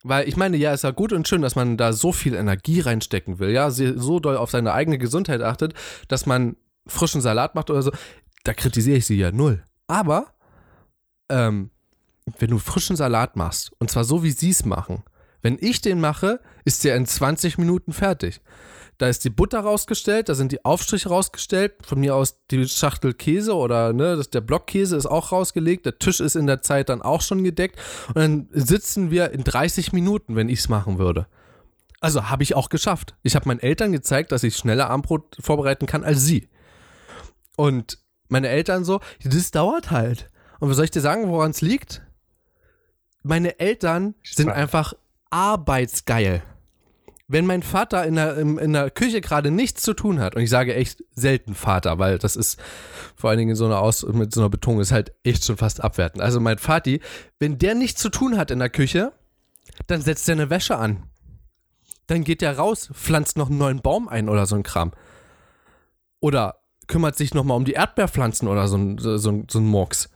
Weil 0.01 0.29
ich 0.29 0.38
meine, 0.38 0.55
ja, 0.55 0.72
ist 0.72 0.86
ja 0.86 0.91
gut 0.91 1.12
und 1.12 1.27
schön, 1.27 1.41
dass 1.41 1.57
man 1.57 1.75
da 1.75 1.91
so 1.91 2.13
viel 2.13 2.36
Energie 2.36 2.79
reinstecken 2.79 3.39
will, 3.39 3.50
ja, 3.50 3.69
so 3.69 4.22
doll 4.22 4.38
auf 4.38 4.50
seine 4.50 4.72
eigene 4.72 4.98
Gesundheit 4.98 5.41
achtet, 5.41 5.74
dass 6.07 6.25
man 6.25 6.55
frischen 6.88 7.22
Salat 7.22 7.56
macht 7.56 7.70
oder 7.70 7.82
so, 7.82 7.91
da 8.44 8.53
kritisiere 8.53 8.98
ich 8.98 9.06
sie 9.06 9.17
ja 9.17 9.32
null. 9.32 9.63
Aber 9.88 10.34
ähm, 11.29 11.72
wenn 12.39 12.50
du 12.50 12.60
frischen 12.60 12.96
Salat 12.96 13.36
machst, 13.36 13.72
und 13.79 13.89
zwar 13.89 14.03
so, 14.03 14.24
wie 14.24 14.32
sie 14.32 14.50
es 14.50 14.65
machen, 14.65 15.03
wenn 15.41 15.58
ich 15.60 15.82
den 15.82 16.00
mache, 16.00 16.39
ist 16.65 16.84
der 16.84 16.96
in 16.96 17.06
20 17.06 17.58
Minuten 17.58 17.94
fertig. 17.94 18.41
Da 18.98 19.08
ist 19.08 19.24
die 19.24 19.29
Butter 19.29 19.60
rausgestellt, 19.60 20.27
da 20.27 20.34
sind 20.34 20.51
die 20.51 20.65
Aufstriche 20.65 21.10
rausgestellt, 21.10 21.74
von 21.86 22.00
mir 22.00 22.15
aus 22.15 22.39
die 22.50 22.67
Schachtel 22.67 23.13
Käse 23.13 23.56
oder 23.56 23.94
ne, 23.94 24.15
das, 24.15 24.32
der 24.32 24.41
Blockkäse 24.41 24.96
ist 24.96 25.06
auch 25.06 25.32
rausgelegt, 25.32 25.86
der 25.86 26.00
Tisch 26.00 26.20
ist 26.20 26.36
in 26.36 26.48
der 26.48 26.63
Zeit 26.63 26.89
dann 26.89 27.03
auch 27.03 27.22
schon 27.22 27.44
gedeckt 27.44 27.79
und 28.08 28.15
dann 28.15 28.50
sitzen 28.51 29.12
wir 29.12 29.32
in 29.32 29.44
30 29.44 29.94
Minuten, 29.94 30.36
wenn 30.36 30.50
ich 30.50 30.60
es 30.60 30.70
machen 30.70 30.98
würde. 30.98 31.27
Also 32.00 32.29
habe 32.29 32.44
ich 32.44 32.56
auch 32.56 32.70
geschafft. 32.70 33.15
Ich 33.22 33.36
habe 33.36 33.48
meinen 33.48 33.60
Eltern 33.60 33.91
gezeigt, 33.91 34.32
dass 34.32 34.44
ich 34.44 34.56
schneller 34.56 34.89
Armbrot 34.89 35.38
vorbereiten 35.39 35.86
kann 35.86 36.03
als 36.03 36.24
sie. 36.24 36.50
Und 37.58 37.98
meine 38.30 38.48
Eltern 38.48 38.86
so, 38.86 39.02
das 39.24 39.52
dauert 39.52 39.92
halt. 39.92 40.30
Und 40.60 40.70
was 40.70 40.78
soll 40.78 40.86
ich 40.86 40.92
dir 40.92 41.02
sagen, 41.02 41.28
woran 41.30 41.52
es 41.52 41.62
liegt? 41.62 42.02
Meine 43.24 43.60
Eltern 43.60 44.16
sind 44.24 44.50
einfach 44.50 44.94
arbeitsgeil. 45.30 46.44
Wenn 47.28 47.46
mein 47.46 47.62
Vater 47.62 48.06
in 48.06 48.16
der, 48.16 48.38
in, 48.38 48.72
der 48.72 48.90
Küche 48.90 49.20
gerade 49.20 49.52
nichts 49.52 49.82
zu 49.82 49.94
tun 49.94 50.22
hat, 50.22 50.36
und 50.36 50.42
ich 50.44 50.50
sage 50.50 50.74
echt 50.76 51.04
selten 51.12 51.56
Vater, 51.56 52.00
weil 52.00 52.20
das 52.20 52.38
ist 52.38 52.58
vor 53.18 53.30
allen 53.30 53.40
Dingen 53.40 53.56
so 53.56 53.66
einer 53.66 53.82
Aus, 53.82 54.06
mit 54.06 54.34
so 54.34 54.40
einer 54.40 54.50
Betonung 54.50 54.80
ist 54.80 54.94
halt 54.94 55.12
echt 55.24 55.44
schon 55.44 55.58
fast 55.58 55.84
abwertend. 55.84 56.24
Also 56.24 56.40
mein 56.40 56.58
Vati, 56.58 57.02
wenn 57.40 57.58
der 57.58 57.76
nichts 57.76 58.02
zu 58.02 58.10
tun 58.10 58.38
hat 58.38 58.50
in 58.50 58.60
der 58.60 58.70
Küche, 58.70 59.12
dann 59.88 60.02
setzt 60.02 60.30
er 60.30 60.34
eine 60.34 60.50
Wäsche 60.50 60.78
an. 60.78 61.04
Dann 62.06 62.24
geht 62.24 62.42
er 62.42 62.58
raus, 62.58 62.90
pflanzt 62.94 63.38
noch 63.38 63.50
einen 63.50 63.58
neuen 63.58 63.82
Baum 63.82 64.08
ein 64.08 64.30
oder 64.30 64.46
so 64.46 64.56
ein 64.56 64.64
Kram. 64.64 64.94
Oder 66.22 66.62
kümmert 66.88 67.15
sich 67.15 67.34
nochmal 67.34 67.58
um 67.58 67.65
die 67.65 67.74
Erdbeerpflanzen 67.74 68.48
oder 68.48 68.67
so 68.67 68.77
ein, 68.77 68.98
so, 68.98 69.17
so, 69.17 69.44
so 69.50 69.60
ein 69.60 69.65
Murks. 69.65 70.10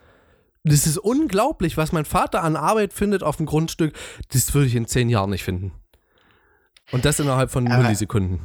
Das 0.63 0.85
ist 0.85 0.97
unglaublich, 0.97 1.77
was 1.77 1.91
mein 1.91 2.05
Vater 2.05 2.43
an 2.43 2.55
Arbeit 2.55 2.93
findet 2.93 3.23
auf 3.23 3.37
dem 3.37 3.45
Grundstück. 3.45 3.95
Das 4.31 4.53
würde 4.53 4.67
ich 4.67 4.75
in 4.75 4.85
zehn 4.85 5.09
Jahren 5.09 5.31
nicht 5.31 5.43
finden. 5.43 5.71
Und 6.91 7.05
das 7.05 7.19
innerhalb 7.19 7.51
von 7.51 7.67
aber, 7.67 7.83
Millisekunden. 7.83 8.41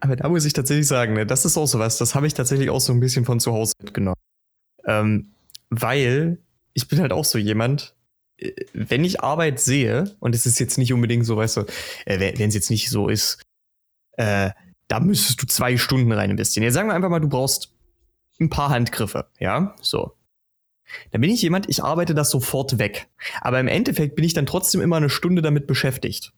Aber 0.00 0.16
da 0.16 0.28
muss 0.28 0.44
ich 0.44 0.52
tatsächlich 0.52 0.86
sagen, 0.86 1.14
ne, 1.14 1.26
das 1.26 1.44
ist 1.44 1.56
auch 1.56 1.66
so 1.66 1.78
was, 1.78 1.98
das 1.98 2.14
habe 2.14 2.26
ich 2.26 2.34
tatsächlich 2.34 2.70
auch 2.70 2.80
so 2.80 2.92
ein 2.92 3.00
bisschen 3.00 3.24
von 3.24 3.38
zu 3.38 3.52
Hause 3.52 3.74
mitgenommen. 3.82 4.16
Ähm, 4.84 5.34
weil 5.68 6.38
ich 6.72 6.88
bin 6.88 7.00
halt 7.00 7.12
auch 7.12 7.24
so 7.24 7.38
jemand, 7.38 7.94
äh, 8.38 8.52
wenn 8.72 9.04
ich 9.04 9.22
Arbeit 9.22 9.60
sehe, 9.60 10.16
und 10.18 10.34
es 10.34 10.46
ist 10.46 10.58
jetzt 10.58 10.78
nicht 10.78 10.92
unbedingt 10.92 11.26
so, 11.26 11.36
weißt 11.36 11.58
du, 11.58 11.60
äh, 12.06 12.38
wenn 12.38 12.48
es 12.48 12.54
jetzt 12.54 12.70
nicht 12.70 12.88
so 12.88 13.08
ist, 13.08 13.42
äh, 14.16 14.50
da 14.90 14.98
müsstest 14.98 15.40
du 15.40 15.46
zwei 15.46 15.76
Stunden 15.76 16.10
rein 16.10 16.30
investieren. 16.30 16.64
Jetzt 16.64 16.74
sagen 16.74 16.88
wir 16.88 16.94
einfach 16.94 17.10
mal, 17.10 17.20
du 17.20 17.28
brauchst 17.28 17.72
ein 18.40 18.50
paar 18.50 18.70
Handgriffe, 18.70 19.26
ja, 19.38 19.76
so. 19.80 20.16
Dann 21.12 21.20
bin 21.20 21.30
ich 21.30 21.40
jemand, 21.42 21.68
ich 21.68 21.84
arbeite 21.84 22.12
das 22.14 22.30
sofort 22.30 22.78
weg. 22.78 23.06
Aber 23.40 23.60
im 23.60 23.68
Endeffekt 23.68 24.16
bin 24.16 24.24
ich 24.24 24.34
dann 24.34 24.46
trotzdem 24.46 24.80
immer 24.80 24.96
eine 24.96 25.08
Stunde 25.08 25.42
damit 25.42 25.68
beschäftigt. 25.68 26.32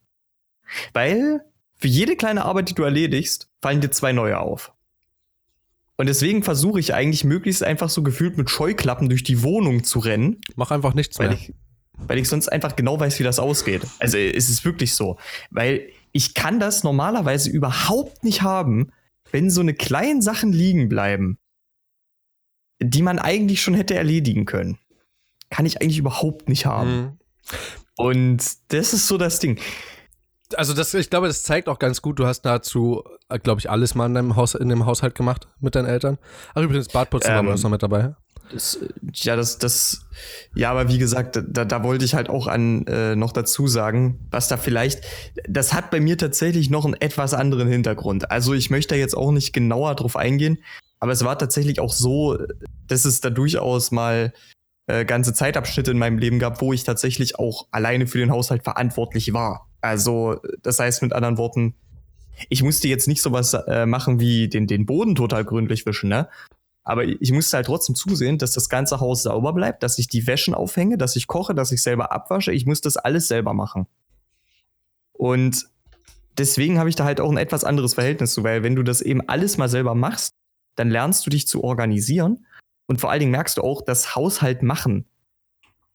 Weil 0.92 1.40
für 1.78 1.88
jede 1.88 2.14
kleine 2.14 2.44
Arbeit, 2.44 2.68
die 2.68 2.74
du 2.74 2.82
erledigst, 2.82 3.48
fallen 3.62 3.80
dir 3.80 3.90
zwei 3.90 4.12
neue 4.12 4.38
auf. 4.38 4.72
Und 5.96 6.06
deswegen 6.06 6.42
versuche 6.42 6.80
ich 6.80 6.92
eigentlich 6.92 7.24
möglichst 7.24 7.62
einfach 7.62 7.88
so 7.88 8.02
gefühlt 8.02 8.36
mit 8.36 8.50
Scheuklappen 8.50 9.08
durch 9.08 9.22
die 9.22 9.42
Wohnung 9.42 9.84
zu 9.84 9.98
rennen. 9.98 10.42
Mach 10.56 10.70
einfach 10.70 10.92
nichts 10.92 11.18
weil 11.18 11.28
mehr. 11.28 11.38
Ich, 11.38 11.54
weil 12.06 12.18
ich 12.18 12.28
sonst 12.28 12.48
einfach 12.48 12.76
genau 12.76 13.00
weiß, 13.00 13.18
wie 13.18 13.24
das 13.24 13.38
ausgeht. 13.38 13.82
Also 13.98 14.18
es 14.18 14.50
ist 14.50 14.66
wirklich 14.66 14.94
so. 14.94 15.18
Weil 15.50 15.88
ich 16.12 16.34
kann 16.34 16.60
das 16.60 16.84
normalerweise 16.84 17.50
überhaupt 17.50 18.24
nicht 18.24 18.42
haben, 18.42 18.92
wenn 19.30 19.50
so 19.50 19.60
eine 19.60 19.74
kleinen 19.74 20.22
Sachen 20.22 20.52
liegen 20.52 20.88
bleiben 20.88 21.38
die 22.82 23.02
man 23.02 23.18
eigentlich 23.18 23.62
schon 23.62 23.74
hätte 23.74 23.94
erledigen 23.94 24.44
können. 24.44 24.78
Kann 25.50 25.66
ich 25.66 25.80
eigentlich 25.80 25.98
überhaupt 25.98 26.48
nicht 26.48 26.66
haben. 26.66 26.90
Mhm. 26.90 27.18
Und 27.96 28.72
das 28.72 28.92
ist 28.92 29.06
so 29.06 29.18
das 29.18 29.38
Ding. 29.38 29.60
Also 30.54 30.74
das, 30.74 30.92
ich 30.94 31.08
glaube, 31.08 31.28
das 31.28 31.44
zeigt 31.44 31.68
auch 31.68 31.78
ganz 31.78 32.02
gut, 32.02 32.18
du 32.18 32.26
hast 32.26 32.42
dazu, 32.42 33.02
äh, 33.28 33.38
glaube 33.38 33.60
ich, 33.60 33.70
alles 33.70 33.94
mal 33.94 34.06
in 34.06 34.14
deinem 34.14 34.36
Haus, 34.36 34.54
in 34.54 34.68
dem 34.68 34.84
Haushalt 34.84 35.14
gemacht 35.14 35.48
mit 35.60 35.74
deinen 35.74 35.86
Eltern. 35.86 36.18
Ach, 36.54 36.62
übrigens, 36.62 36.88
Badputzen 36.88 37.30
ähm, 37.30 37.46
war 37.46 37.52
das 37.52 37.62
noch 37.62 37.70
mit 37.70 37.82
dabei. 37.82 38.14
Das, 38.52 38.78
ja, 39.14 39.36
das, 39.36 39.58
das, 39.58 40.06
ja, 40.54 40.70
aber 40.70 40.88
wie 40.88 40.98
gesagt, 40.98 41.42
da, 41.46 41.64
da 41.64 41.82
wollte 41.82 42.04
ich 42.04 42.14
halt 42.14 42.28
auch 42.28 42.46
an 42.46 42.86
äh, 42.86 43.16
noch 43.16 43.32
dazu 43.32 43.66
sagen, 43.66 44.20
was 44.30 44.48
da 44.48 44.56
vielleicht, 44.56 45.02
das 45.48 45.72
hat 45.72 45.90
bei 45.90 46.00
mir 46.00 46.18
tatsächlich 46.18 46.70
noch 46.70 46.84
einen 46.84 46.94
etwas 46.94 47.34
anderen 47.34 47.68
Hintergrund. 47.68 48.30
Also 48.30 48.52
ich 48.52 48.70
möchte 48.70 48.94
da 48.94 48.98
jetzt 48.98 49.16
auch 49.16 49.32
nicht 49.32 49.52
genauer 49.52 49.94
drauf 49.94 50.16
eingehen, 50.16 50.58
aber 51.00 51.12
es 51.12 51.24
war 51.24 51.38
tatsächlich 51.38 51.80
auch 51.80 51.92
so, 51.92 52.38
dass 52.86 53.04
es 53.04 53.20
da 53.20 53.30
durchaus 53.30 53.90
mal 53.90 54.32
äh, 54.86 55.04
ganze 55.04 55.32
Zeitabschnitte 55.32 55.90
in 55.90 55.98
meinem 55.98 56.18
Leben 56.18 56.38
gab, 56.38 56.60
wo 56.60 56.72
ich 56.72 56.84
tatsächlich 56.84 57.38
auch 57.38 57.66
alleine 57.70 58.06
für 58.06 58.18
den 58.18 58.30
Haushalt 58.30 58.64
verantwortlich 58.64 59.32
war. 59.32 59.68
Also, 59.80 60.40
das 60.62 60.78
heißt 60.78 61.02
mit 61.02 61.12
anderen 61.12 61.38
Worten, 61.38 61.74
ich 62.48 62.62
musste 62.62 62.88
jetzt 62.88 63.08
nicht 63.08 63.22
sowas 63.22 63.54
äh, 63.54 63.86
machen 63.86 64.20
wie 64.20 64.48
den, 64.48 64.66
den 64.66 64.86
Boden 64.86 65.14
total 65.14 65.44
gründlich 65.44 65.86
wischen, 65.86 66.08
ne? 66.08 66.28
Aber 66.84 67.04
ich 67.04 67.32
musste 67.32 67.56
halt 67.56 67.66
trotzdem 67.66 67.94
zusehen, 67.94 68.38
dass 68.38 68.52
das 68.52 68.68
ganze 68.68 69.00
Haus 69.00 69.22
sauber 69.22 69.52
bleibt, 69.52 69.82
dass 69.82 69.98
ich 69.98 70.08
die 70.08 70.26
Wäschen 70.26 70.54
aufhänge, 70.54 70.98
dass 70.98 71.14
ich 71.14 71.28
koche, 71.28 71.54
dass 71.54 71.70
ich 71.70 71.82
selber 71.82 72.10
abwasche. 72.10 72.52
Ich 72.52 72.66
muss 72.66 72.80
das 72.80 72.96
alles 72.96 73.28
selber 73.28 73.54
machen. 73.54 73.86
Und 75.12 75.66
deswegen 76.36 76.78
habe 76.78 76.88
ich 76.88 76.96
da 76.96 77.04
halt 77.04 77.20
auch 77.20 77.30
ein 77.30 77.36
etwas 77.36 77.64
anderes 77.64 77.94
Verhältnis 77.94 78.34
zu, 78.34 78.42
weil 78.42 78.62
wenn 78.64 78.74
du 78.74 78.82
das 78.82 79.00
eben 79.00 79.28
alles 79.28 79.58
mal 79.58 79.68
selber 79.68 79.94
machst, 79.94 80.32
dann 80.74 80.90
lernst 80.90 81.24
du 81.26 81.30
dich 81.30 81.46
zu 81.46 81.62
organisieren 81.62 82.46
und 82.86 83.00
vor 83.00 83.10
allen 83.10 83.20
Dingen 83.20 83.32
merkst 83.32 83.58
du 83.58 83.62
auch, 83.62 83.82
dass 83.82 84.16
Haushalt 84.16 84.62
machen, 84.62 85.06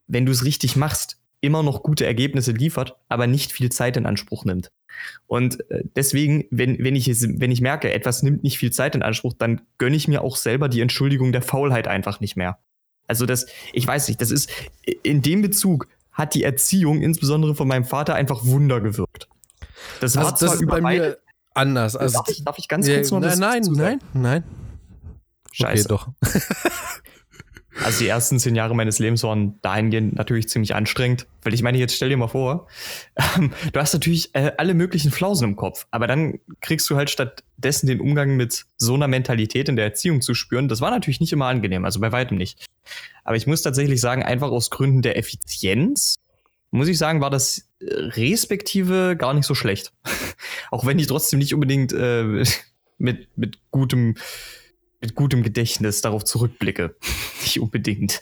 wenn 0.07 0.25
du 0.25 0.31
es 0.31 0.45
richtig 0.45 0.75
machst, 0.75 1.19
immer 1.41 1.63
noch 1.63 1.83
gute 1.83 2.05
Ergebnisse 2.05 2.51
liefert, 2.51 2.95
aber 3.09 3.27
nicht 3.27 3.51
viel 3.51 3.69
Zeit 3.71 3.97
in 3.97 4.05
Anspruch 4.05 4.45
nimmt. 4.45 4.71
Und 5.25 5.69
äh, 5.69 5.83
deswegen, 5.95 6.45
wenn, 6.51 6.77
wenn, 6.83 6.95
ich, 6.95 7.07
wenn 7.07 7.51
ich 7.51 7.61
merke, 7.61 7.91
etwas 7.91 8.23
nimmt 8.23 8.43
nicht 8.43 8.57
viel 8.57 8.71
Zeit 8.71 8.95
in 8.95 9.03
Anspruch, 9.03 9.33
dann 9.37 9.61
gönne 9.77 9.95
ich 9.95 10.07
mir 10.07 10.21
auch 10.21 10.35
selber 10.35 10.69
die 10.69 10.81
Entschuldigung 10.81 11.31
der 11.31 11.41
Faulheit 11.41 11.87
einfach 11.87 12.19
nicht 12.19 12.35
mehr. 12.35 12.59
Also 13.07 13.25
das, 13.25 13.47
ich 13.73 13.87
weiß 13.87 14.07
nicht, 14.09 14.21
das 14.21 14.31
ist, 14.31 14.49
in 15.03 15.21
dem 15.21 15.41
Bezug 15.41 15.87
hat 16.11 16.33
die 16.33 16.43
Erziehung, 16.43 17.01
insbesondere 17.01 17.55
von 17.55 17.67
meinem 17.67 17.85
Vater, 17.85 18.15
einfach 18.15 18.45
Wunder 18.45 18.81
gewirkt. 18.81 19.29
Das 20.01 20.15
war 20.15 20.25
also 20.25 20.45
das 20.45 20.53
zwar 20.53 20.61
über 20.61 20.81
bei 20.81 20.93
mir 20.95 21.17
anders. 21.53 21.95
Also 21.95 22.17
darf, 22.17 22.29
ich, 22.29 22.43
darf 22.43 22.57
ich 22.57 22.67
ganz 22.67 22.87
kurz 22.87 23.11
noch 23.11 23.19
Nein, 23.19 23.39
nein, 23.39 23.61
nein, 23.71 23.99
nein. 24.13 24.43
Scheiße. 25.51 25.91
Okay, 25.91 26.05
doch. 26.21 26.31
also 27.83 27.99
die 27.99 28.07
ersten 28.07 28.39
zehn 28.39 28.55
Jahre 28.55 28.75
meines 28.75 28.99
Lebens 28.99 29.23
waren 29.23 29.59
dahingehend 29.61 30.15
natürlich 30.15 30.49
ziemlich 30.49 30.75
anstrengend, 30.75 31.27
weil 31.43 31.53
ich 31.53 31.61
meine, 31.61 31.77
jetzt 31.77 31.95
stell 31.95 32.09
dir 32.09 32.17
mal 32.17 32.27
vor, 32.27 32.67
ähm, 33.35 33.51
du 33.71 33.79
hast 33.79 33.93
natürlich 33.93 34.33
äh, 34.35 34.51
alle 34.57 34.73
möglichen 34.73 35.11
Flausen 35.11 35.49
im 35.49 35.55
Kopf, 35.55 35.87
aber 35.91 36.07
dann 36.07 36.39
kriegst 36.61 36.89
du 36.89 36.95
halt 36.95 37.09
stattdessen 37.09 37.87
den 37.87 37.99
Umgang 37.99 38.35
mit 38.35 38.65
so 38.77 38.95
einer 38.95 39.07
Mentalität 39.07 39.69
in 39.69 39.75
der 39.75 39.85
Erziehung 39.85 40.21
zu 40.21 40.33
spüren. 40.33 40.67
Das 40.67 40.81
war 40.81 40.91
natürlich 40.91 41.19
nicht 41.19 41.33
immer 41.33 41.47
angenehm, 41.47 41.85
also 41.85 41.99
bei 41.99 42.11
weitem 42.11 42.37
nicht. 42.37 42.65
Aber 43.23 43.35
ich 43.35 43.47
muss 43.47 43.61
tatsächlich 43.61 44.01
sagen, 44.01 44.23
einfach 44.23 44.51
aus 44.51 44.69
Gründen 44.69 45.01
der 45.01 45.17
Effizienz, 45.17 46.15
muss 46.71 46.87
ich 46.87 46.97
sagen, 46.97 47.21
war 47.21 47.29
das 47.29 47.69
äh, 47.79 47.85
respektive 47.89 49.15
gar 49.17 49.33
nicht 49.33 49.45
so 49.45 49.55
schlecht. 49.55 49.93
Auch 50.71 50.85
wenn 50.85 50.99
ich 50.99 51.07
trotzdem 51.07 51.39
nicht 51.39 51.53
unbedingt 51.53 51.93
äh, 51.93 52.43
mit, 52.97 53.27
mit 53.37 53.59
gutem 53.71 54.15
mit 55.01 55.15
gutem 55.15 55.43
Gedächtnis 55.43 56.01
darauf 56.01 56.23
zurückblicke. 56.23 56.95
Nicht 57.41 57.59
unbedingt. 57.59 58.21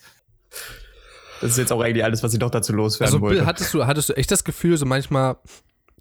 Das 1.41 1.51
ist 1.51 1.57
jetzt 1.57 1.71
auch 1.71 1.81
eigentlich 1.81 2.03
alles, 2.03 2.23
was 2.23 2.33
ich 2.33 2.39
doch 2.39 2.49
dazu 2.49 2.73
loswerden 2.73 3.15
also, 3.15 3.21
wollte. 3.21 3.45
Hattest 3.45 3.73
du, 3.73 3.85
hattest 3.85 4.09
du 4.09 4.13
echt 4.13 4.31
das 4.31 4.43
Gefühl, 4.43 4.77
so 4.77 4.85
manchmal, 4.85 5.37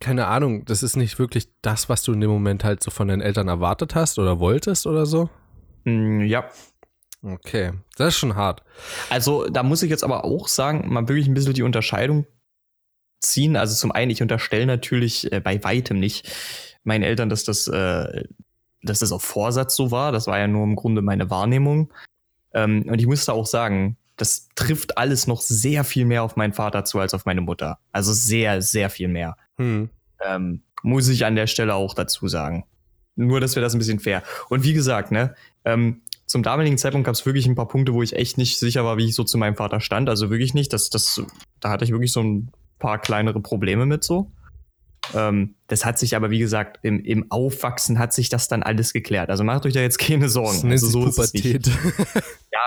keine 0.01 0.27
Ahnung, 0.27 0.65
das 0.65 0.83
ist 0.83 0.97
nicht 0.97 1.19
wirklich 1.19 1.49
das, 1.61 1.89
was 1.89 2.03
du 2.03 2.13
in 2.13 2.21
dem 2.21 2.31
Moment 2.31 2.65
halt 2.65 2.83
so 2.83 2.91
von 2.91 3.09
deinen 3.09 3.21
Eltern 3.21 3.49
erwartet 3.49 3.95
hast 3.95 4.19
oder 4.19 4.39
wolltest 4.39 4.87
oder 4.87 5.07
so? 5.07 5.29
Mm, 5.85 6.23
ja. 6.23 6.49
Okay, 7.23 7.73
das 7.97 8.09
ist 8.09 8.19
schon 8.19 8.37
hart. 8.37 8.63
Also, 9.09 9.49
da 9.49 9.63
muss 9.63 9.83
ich 9.83 9.91
jetzt 9.91 10.05
aber 10.05 10.25
auch 10.25 10.47
sagen, 10.47 10.93
man 10.93 11.09
wirklich 11.09 11.27
ein 11.27 11.35
bisschen 11.35 11.55
die 11.55 11.63
Unterscheidung 11.63 12.27
ziehen. 13.21 13.57
Also, 13.57 13.75
zum 13.75 13.93
einen, 13.93 14.11
ich 14.11 14.23
unterstelle 14.23 14.67
natürlich 14.67 15.33
äh, 15.33 15.41
bei 15.41 15.63
weitem 15.65 15.99
nicht 15.99 16.31
meinen 16.85 17.03
Eltern, 17.03 17.31
dass 17.31 17.45
das 17.45 17.67
äh, 17.67 18.25
dass 18.85 19.01
das 19.01 19.13
auf 19.13 19.23
Vorsatz 19.23 19.75
so 19.77 19.91
war. 19.91 20.13
Das 20.13 20.27
war 20.27 20.39
ja 20.39 20.47
nur 20.47 20.65
im 20.65 20.77
Grunde 20.77 21.03
meine 21.03 21.31
Wahrnehmung. 21.31 21.93
Ähm, 22.53 22.85
und 22.89 23.01
ich 23.01 23.07
musste 23.07 23.33
auch 23.33 23.47
sagen, 23.47 23.97
das 24.17 24.49
trifft 24.55 24.97
alles 24.97 25.27
noch 25.27 25.41
sehr 25.41 25.85
viel 25.85 26.05
mehr 26.05 26.23
auf 26.23 26.37
meinen 26.37 26.53
Vater 26.53 26.85
zu 26.85 26.99
als 27.01 27.15
auf 27.15 27.25
meine 27.25 27.41
Mutter. 27.41 27.79
Also 27.93 28.13
sehr, 28.13 28.63
sehr 28.63 28.91
viel 28.91 29.09
mehr. 29.09 29.37
Hm. 29.57 29.91
Ähm, 30.25 30.63
muss 30.83 31.09
ich 31.09 31.25
an 31.25 31.35
der 31.35 31.47
Stelle 31.47 31.75
auch 31.75 31.95
dazu 31.95 32.29
sagen. 32.29 32.65
Nur, 33.17 33.41
dass 33.41 33.55
wir 33.55 33.63
das 33.63 33.75
ein 33.75 33.79
bisschen 33.79 34.01
fair. 34.01 34.23
Und 34.49 34.65
wie 34.65 34.73
gesagt, 34.73 35.11
ne, 35.11 35.35
ähm, 35.65 36.03
zum 36.27 36.43
damaligen 36.43 36.79
Zeitpunkt 36.79 37.07
gab 37.07 37.15
es 37.15 37.27
wirklich 37.27 37.47
ein 37.47 37.55
paar 37.55 37.69
Punkte, 37.69 37.93
wo 37.95 38.03
ich 38.03 38.15
echt 38.15 38.39
nicht 38.39 38.59
sicher 38.59 38.85
war, 38.85 38.97
wie 38.97 39.07
ich 39.07 39.15
so 39.15 39.25
zu 39.25 39.39
meinem 39.39 39.57
Vater 39.57 39.81
stand. 39.81 40.09
Also 40.09 40.31
wirklich 40.31 40.55
nicht. 40.55 40.73
Das, 40.73 40.91
das, 40.91 41.23
da 41.61 41.71
hatte 41.71 41.85
ich 41.85 41.91
wirklich 41.91 42.13
so 42.13 42.23
ein 42.23 42.51
paar 42.79 42.99
kleinere 42.99 43.41
Probleme 43.41 43.87
mit 43.87 44.05
so. 44.05 44.31
Ähm, 45.15 45.55
das 45.67 45.85
hat 45.85 45.99
sich 45.99 46.17
aber, 46.17 46.31
wie 46.31 46.39
gesagt, 46.39 46.79
im, 46.83 47.05
im 47.05 47.31
Aufwachsen 47.31 47.99
hat 47.99 48.13
sich 48.13 48.29
das 48.29 48.49
dann 48.49 48.63
alles 48.63 48.93
geklärt. 48.93 49.31
Also 49.31 49.45
macht 49.45 49.67
euch 49.67 49.75
da 49.75 49.81
jetzt 49.81 49.99
keine 49.99 50.29
Sorgen. 50.29 50.71
Das 50.71 50.83
also 50.83 50.89
so 50.89 51.05
Pubertät. 51.11 51.67
ja, 52.53 52.61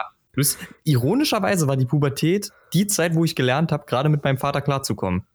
Ironischerweise 0.84 1.68
war 1.68 1.78
die 1.78 1.86
Pubertät 1.86 2.52
die 2.74 2.86
Zeit, 2.88 3.16
wo 3.16 3.26
ich 3.26 3.36
gelernt 3.36 3.72
habe, 3.72 3.86
gerade 3.88 4.10
mit 4.10 4.24
meinem 4.24 4.38
Vater 4.38 4.62
klarzukommen. 4.62 5.26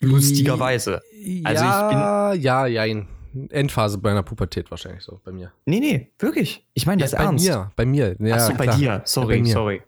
Lustigerweise. 0.00 1.00
Also 1.44 1.64
ja, 1.64 2.30
ich 2.30 2.34
bin, 2.34 2.42
ja, 2.42 2.66
ja, 2.66 3.04
Endphase 3.50 3.98
bei 3.98 4.10
einer 4.10 4.22
Pubertät 4.22 4.70
wahrscheinlich 4.70 5.02
so 5.02 5.20
bei 5.24 5.32
mir. 5.32 5.52
Nee, 5.64 5.80
nee, 5.80 6.12
wirklich. 6.18 6.66
Ich 6.74 6.86
meine 6.86 7.02
das 7.02 7.12
ja, 7.12 7.18
bei 7.18 7.24
ernst. 7.24 7.46
Mir, 7.46 7.72
bei 7.76 7.86
mir, 7.86 8.16
ja, 8.18 8.36
Achso, 8.36 8.54
bei 8.54 8.66
dir. 8.66 9.02
Sorry, 9.04 9.38
ja, 9.38 9.42
bei 9.42 9.50
sorry. 9.50 9.82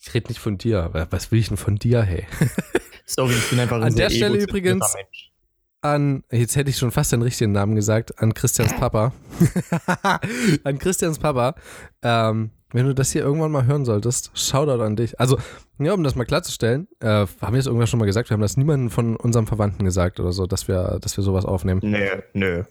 Ich 0.00 0.14
rede 0.14 0.28
nicht 0.28 0.38
von 0.38 0.58
dir. 0.58 0.90
Was 1.10 1.32
will 1.32 1.38
ich 1.38 1.48
denn 1.48 1.56
von 1.56 1.76
dir, 1.76 2.02
hey? 2.02 2.26
Sorry, 3.06 3.34
ich 3.34 3.50
bin 3.50 3.58
einfach 3.58 3.76
ein 3.76 3.84
An 3.84 3.94
der 3.94 4.10
Stelle 4.10 4.38
übrigens 4.38 4.94
an, 5.84 6.24
jetzt 6.30 6.56
hätte 6.56 6.70
ich 6.70 6.78
schon 6.78 6.90
fast 6.90 7.12
den 7.12 7.22
richtigen 7.22 7.52
Namen 7.52 7.74
gesagt, 7.74 8.20
an 8.22 8.34
Christians 8.34 8.74
Papa. 8.74 9.12
an 10.64 10.78
Christians 10.78 11.18
Papa. 11.18 11.54
Ähm, 12.02 12.50
wenn 12.72 12.86
du 12.86 12.94
das 12.94 13.12
hier 13.12 13.22
irgendwann 13.22 13.52
mal 13.52 13.66
hören 13.66 13.84
solltest, 13.84 14.30
Shoutout 14.34 14.82
an 14.82 14.96
dich. 14.96 15.20
Also, 15.20 15.38
ja, 15.78 15.92
um 15.92 16.02
das 16.02 16.16
mal 16.16 16.24
klarzustellen, 16.24 16.88
äh, 17.00 17.26
haben 17.40 17.52
wir 17.52 17.58
es 17.58 17.66
irgendwann 17.66 17.86
schon 17.86 18.00
mal 18.00 18.06
gesagt, 18.06 18.30
wir 18.30 18.34
haben 18.34 18.40
das 18.40 18.56
niemandem 18.56 18.90
von 18.90 19.16
unserem 19.16 19.46
Verwandten 19.46 19.84
gesagt 19.84 20.18
oder 20.18 20.32
so, 20.32 20.46
dass 20.46 20.66
wir, 20.68 20.98
dass 21.00 21.16
wir 21.16 21.22
sowas 21.22 21.44
aufnehmen. 21.44 21.80
Nö, 21.84 22.22
nö. 22.32 22.64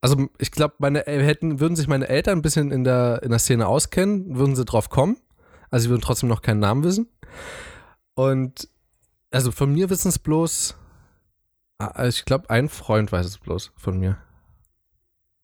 Also, 0.00 0.28
ich 0.38 0.50
glaube, 0.50 0.74
meine 0.78 1.06
äh, 1.06 1.22
hätten, 1.22 1.60
würden 1.60 1.76
sich 1.76 1.86
meine 1.86 2.08
Eltern 2.08 2.38
ein 2.38 2.42
bisschen 2.42 2.72
in 2.72 2.84
der, 2.84 3.20
in 3.22 3.30
der 3.30 3.38
Szene 3.38 3.68
auskennen, 3.68 4.36
würden 4.36 4.56
sie 4.56 4.64
drauf 4.64 4.90
kommen. 4.90 5.16
Also, 5.70 5.84
sie 5.84 5.90
würden 5.90 6.02
trotzdem 6.02 6.28
noch 6.28 6.42
keinen 6.42 6.60
Namen 6.60 6.84
wissen. 6.84 7.08
Und 8.14 8.68
also 9.32 9.50
von 9.50 9.72
mir 9.72 9.90
wissen 9.90 10.08
es 10.08 10.18
bloß, 10.18 10.76
ah, 11.94 12.06
ich 12.06 12.24
glaube, 12.24 12.50
ein 12.50 12.68
Freund 12.68 13.12
weiß 13.12 13.26
es 13.26 13.38
bloß 13.38 13.72
von 13.76 13.98
mir. 13.98 14.18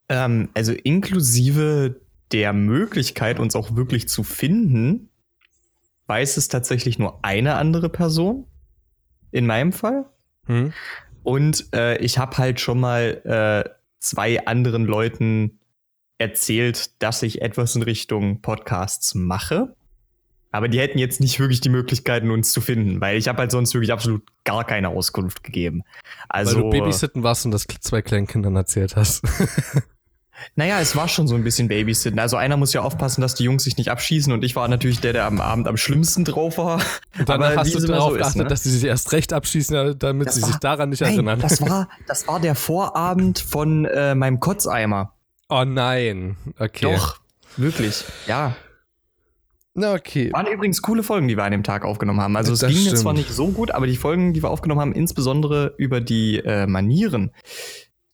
Ähm, 0.08 0.48
also 0.54 0.72
inklusive 0.72 2.00
der 2.32 2.52
Möglichkeit, 2.52 3.38
uns 3.38 3.56
auch 3.56 3.76
wirklich 3.76 4.08
zu 4.08 4.22
finden, 4.22 5.10
weiß 6.06 6.36
es 6.36 6.48
tatsächlich 6.48 6.98
nur 6.98 7.24
eine 7.24 7.54
andere 7.54 7.88
Person. 7.88 8.46
In 9.30 9.46
meinem 9.46 9.72
Fall. 9.72 10.06
Hm. 10.46 10.72
Und 11.22 11.74
äh, 11.74 11.98
ich 11.98 12.16
habe 12.16 12.38
halt 12.38 12.60
schon 12.60 12.80
mal 12.80 13.20
äh, 13.24 13.70
zwei 13.98 14.46
anderen 14.46 14.86
Leuten 14.86 15.60
erzählt, 16.16 17.02
dass 17.02 17.22
ich 17.22 17.42
etwas 17.42 17.76
in 17.76 17.82
Richtung 17.82 18.40
Podcasts 18.40 19.14
mache. 19.14 19.76
Aber 20.50 20.68
die 20.68 20.80
hätten 20.80 20.98
jetzt 20.98 21.20
nicht 21.20 21.38
wirklich 21.40 21.60
die 21.60 21.68
Möglichkeiten, 21.68 22.30
uns 22.30 22.52
zu 22.52 22.60
finden, 22.60 23.00
weil 23.00 23.18
ich 23.18 23.28
habe 23.28 23.38
halt 23.38 23.50
sonst 23.50 23.74
wirklich 23.74 23.92
absolut 23.92 24.22
gar 24.44 24.64
keine 24.64 24.88
Auskunft 24.88 25.42
gegeben. 25.42 25.82
Also, 26.28 26.56
weil 26.56 26.62
du 26.62 26.70
Babysitten 26.70 27.22
warst 27.22 27.44
und 27.44 27.50
das 27.52 27.66
zwei 27.80 28.00
kleinen 28.02 28.26
Kindern 28.26 28.56
erzählt 28.56 28.96
hast. 28.96 29.22
Naja, 30.54 30.80
es 30.80 30.96
war 30.96 31.08
schon 31.08 31.28
so 31.28 31.34
ein 31.34 31.44
bisschen 31.44 31.68
Babysitten. 31.68 32.18
Also 32.18 32.36
einer 32.36 32.56
muss 32.56 32.72
ja 32.72 32.82
aufpassen, 32.82 33.20
dass 33.20 33.34
die 33.34 33.44
Jungs 33.44 33.64
sich 33.64 33.76
nicht 33.76 33.90
abschießen 33.90 34.32
und 34.32 34.44
ich 34.44 34.56
war 34.56 34.68
natürlich 34.68 35.00
der, 35.00 35.12
der 35.12 35.24
am 35.24 35.40
Abend 35.40 35.66
am 35.68 35.76
schlimmsten 35.76 36.24
drauf 36.24 36.58
war. 36.58 36.80
Und 37.18 37.28
dann 37.28 37.42
hast 37.56 37.74
du 37.74 37.86
darauf 37.86 38.12
so 38.12 38.18
geachtet, 38.18 38.42
ne? 38.42 38.48
dass 38.48 38.62
sie 38.62 38.70
sich 38.70 38.84
erst 38.84 39.12
recht 39.12 39.32
abschießen, 39.32 39.98
damit 39.98 40.28
das 40.28 40.36
sie 40.36 40.42
war, 40.42 40.48
sich 40.48 40.58
daran 40.58 40.90
nicht 40.90 41.00
nein, 41.00 41.14
erinnern. 41.14 41.40
Das 41.40 41.60
war, 41.60 41.88
das 42.06 42.28
war 42.28 42.40
der 42.40 42.54
Vorabend 42.54 43.38
von 43.38 43.84
äh, 43.84 44.14
meinem 44.14 44.40
Kotzeimer. 44.40 45.14
Oh 45.48 45.64
nein, 45.64 46.36
okay. 46.58 46.94
Doch, 46.94 47.18
wirklich, 47.56 48.04
ja. 48.26 48.54
Okay. 49.84 50.32
Waren 50.32 50.46
übrigens 50.46 50.82
coole 50.82 51.02
Folgen, 51.02 51.28
die 51.28 51.36
wir 51.36 51.44
an 51.44 51.52
dem 51.52 51.62
Tag 51.62 51.84
aufgenommen 51.84 52.20
haben. 52.20 52.36
Also 52.36 52.52
es 52.52 52.60
das 52.60 52.70
ging 52.70 52.78
stimmt. 52.80 52.92
mir 52.92 53.00
zwar 53.00 53.12
nicht 53.12 53.30
so 53.30 53.48
gut, 53.48 53.70
aber 53.70 53.86
die 53.86 53.96
Folgen, 53.96 54.32
die 54.32 54.42
wir 54.42 54.50
aufgenommen 54.50 54.80
haben, 54.80 54.92
insbesondere 54.92 55.74
über 55.78 56.00
die 56.00 56.38
äh, 56.38 56.66
Manieren, 56.66 57.32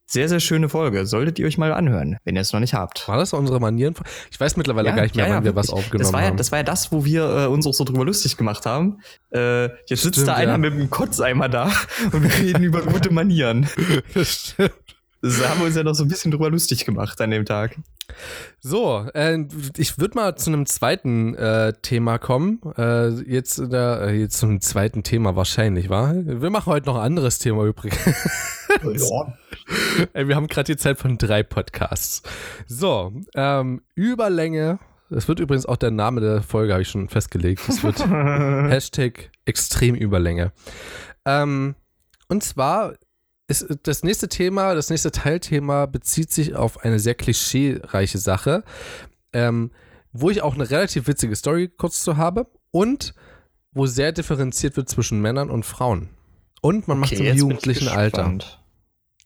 sehr, 0.06 0.28
sehr 0.28 0.40
schöne 0.40 0.68
Folge. 0.68 1.06
Solltet 1.06 1.38
ihr 1.38 1.46
euch 1.46 1.58
mal 1.58 1.72
anhören, 1.72 2.18
wenn 2.24 2.36
ihr 2.36 2.40
es 2.42 2.52
noch 2.52 2.60
nicht 2.60 2.74
habt. 2.74 3.08
War 3.08 3.16
das 3.16 3.32
unsere 3.32 3.58
Manieren? 3.58 3.94
Ich 4.30 4.38
weiß 4.38 4.56
mittlerweile 4.56 4.90
ja, 4.90 4.94
gar 4.94 5.02
nicht 5.02 5.16
mehr, 5.16 5.24
ja, 5.24 5.30
ja, 5.30 5.36
wann 5.38 5.44
wir 5.44 5.56
was 5.56 5.70
aufgenommen 5.70 6.04
das 6.04 6.12
war 6.12 6.20
ja, 6.20 6.28
haben. 6.28 6.36
Das 6.36 6.52
war 6.52 6.60
ja 6.60 6.62
das, 6.62 6.92
wo 6.92 7.04
wir 7.04 7.24
äh, 7.24 7.46
uns 7.46 7.66
auch 7.66 7.72
so 7.72 7.84
drüber 7.84 8.04
lustig 8.04 8.36
gemacht 8.36 8.64
haben. 8.64 9.00
Äh, 9.32 9.64
jetzt 9.64 10.00
stimmt, 10.00 10.14
sitzt 10.14 10.28
da 10.28 10.34
einer 10.34 10.56
mit 10.58 10.72
einem 10.72 10.88
Kotzeimer 10.88 11.48
da 11.48 11.72
und 12.12 12.22
wir 12.22 12.32
reden 12.32 12.62
über 12.62 12.82
gute 12.82 13.12
Manieren. 13.12 13.68
Das 14.14 14.28
stimmt. 14.28 14.93
Da 15.24 15.48
haben 15.48 15.60
wir 15.60 15.66
uns 15.66 15.74
ja 15.74 15.82
noch 15.82 15.94
so 15.94 16.04
ein 16.04 16.08
bisschen 16.08 16.30
drüber 16.30 16.50
lustig 16.50 16.84
gemacht 16.84 17.18
an 17.22 17.30
dem 17.30 17.46
Tag. 17.46 17.78
So, 18.60 19.06
äh, 19.14 19.38
ich 19.78 19.98
würde 19.98 20.16
mal 20.16 20.36
zu 20.36 20.50
einem 20.50 20.66
zweiten 20.66 21.34
äh, 21.34 21.72
Thema 21.80 22.18
kommen. 22.18 22.60
Äh, 22.76 23.08
jetzt, 23.22 23.58
äh, 23.58 24.10
jetzt 24.10 24.36
zum 24.36 24.60
zweiten 24.60 25.02
Thema 25.02 25.34
wahrscheinlich, 25.34 25.88
wa? 25.88 26.12
Wir 26.14 26.50
machen 26.50 26.70
heute 26.70 26.86
noch 26.86 26.96
ein 26.96 27.04
anderes 27.04 27.38
Thema 27.38 27.64
übrigens. 27.64 27.98
Ja. 28.82 29.34
Ey, 30.12 30.28
wir 30.28 30.36
haben 30.36 30.46
gerade 30.46 30.74
die 30.74 30.76
Zeit 30.76 30.98
von 30.98 31.16
drei 31.16 31.42
Podcasts. 31.42 32.22
So, 32.66 33.12
ähm, 33.34 33.80
Überlänge. 33.94 34.78
Das 35.08 35.26
wird 35.26 35.40
übrigens 35.40 35.64
auch 35.64 35.76
der 35.76 35.90
Name 35.90 36.20
der 36.20 36.42
Folge, 36.42 36.74
habe 36.74 36.82
ich 36.82 36.88
schon 36.88 37.08
festgelegt. 37.08 37.62
Das 37.66 37.82
wird 37.82 38.06
Hashtag 38.08 39.30
Extremüberlänge. 39.46 40.52
Ähm, 41.24 41.76
und 42.28 42.42
zwar 42.42 42.94
ist 43.46 43.66
das 43.82 44.02
nächste 44.02 44.28
Thema, 44.28 44.74
das 44.74 44.90
nächste 44.90 45.10
Teilthema 45.10 45.86
bezieht 45.86 46.30
sich 46.30 46.54
auf 46.54 46.84
eine 46.84 46.98
sehr 46.98 47.14
klischeereiche 47.14 48.18
Sache, 48.18 48.64
ähm, 49.32 49.70
wo 50.12 50.30
ich 50.30 50.42
auch 50.42 50.54
eine 50.54 50.70
relativ 50.70 51.06
witzige 51.06 51.36
Story 51.36 51.68
kurz 51.68 52.02
zu 52.02 52.16
habe 52.16 52.46
und 52.70 53.14
wo 53.72 53.86
sehr 53.86 54.12
differenziert 54.12 54.76
wird 54.76 54.88
zwischen 54.88 55.20
Männern 55.20 55.50
und 55.50 55.64
Frauen. 55.64 56.10
Und 56.62 56.88
man 56.88 56.98
macht 56.98 57.12
es 57.12 57.20
im 57.20 57.36
jugendlichen 57.36 57.88
Alter. 57.88 58.32
Das 58.38 58.58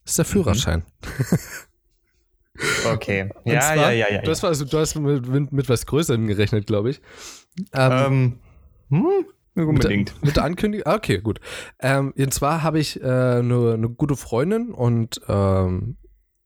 ist 0.04 0.18
der 0.18 0.24
Führerschein. 0.24 0.84
Mhm. 1.02 1.38
Okay. 2.86 3.30
ja, 3.44 3.60
zwar, 3.60 3.76
ja, 3.76 3.90
ja, 3.90 4.12
ja, 4.12 4.22
Du 4.22 4.30
hast, 4.30 4.44
also, 4.44 4.64
du 4.64 4.78
hast 4.78 4.96
mit, 4.96 5.28
mit, 5.28 5.52
mit 5.52 5.68
was 5.68 5.86
Größerem 5.86 6.26
gerechnet, 6.26 6.66
glaube 6.66 6.90
ich. 6.90 7.00
Ähm, 7.72 8.38
ähm, 8.90 9.02
hm? 9.04 9.26
Unbedingt. 9.66 10.14
Mit, 10.16 10.24
mit 10.24 10.36
der 10.36 10.44
Ankündigung? 10.44 10.86
Ah, 10.86 10.96
okay, 10.96 11.18
gut. 11.18 11.40
Ähm, 11.80 12.12
und 12.16 12.34
zwar 12.34 12.62
habe 12.62 12.78
ich 12.78 13.00
äh, 13.00 13.04
eine, 13.04 13.74
eine 13.74 13.88
gute 13.88 14.16
Freundin 14.16 14.72
und 14.72 15.20
ähm, 15.28 15.96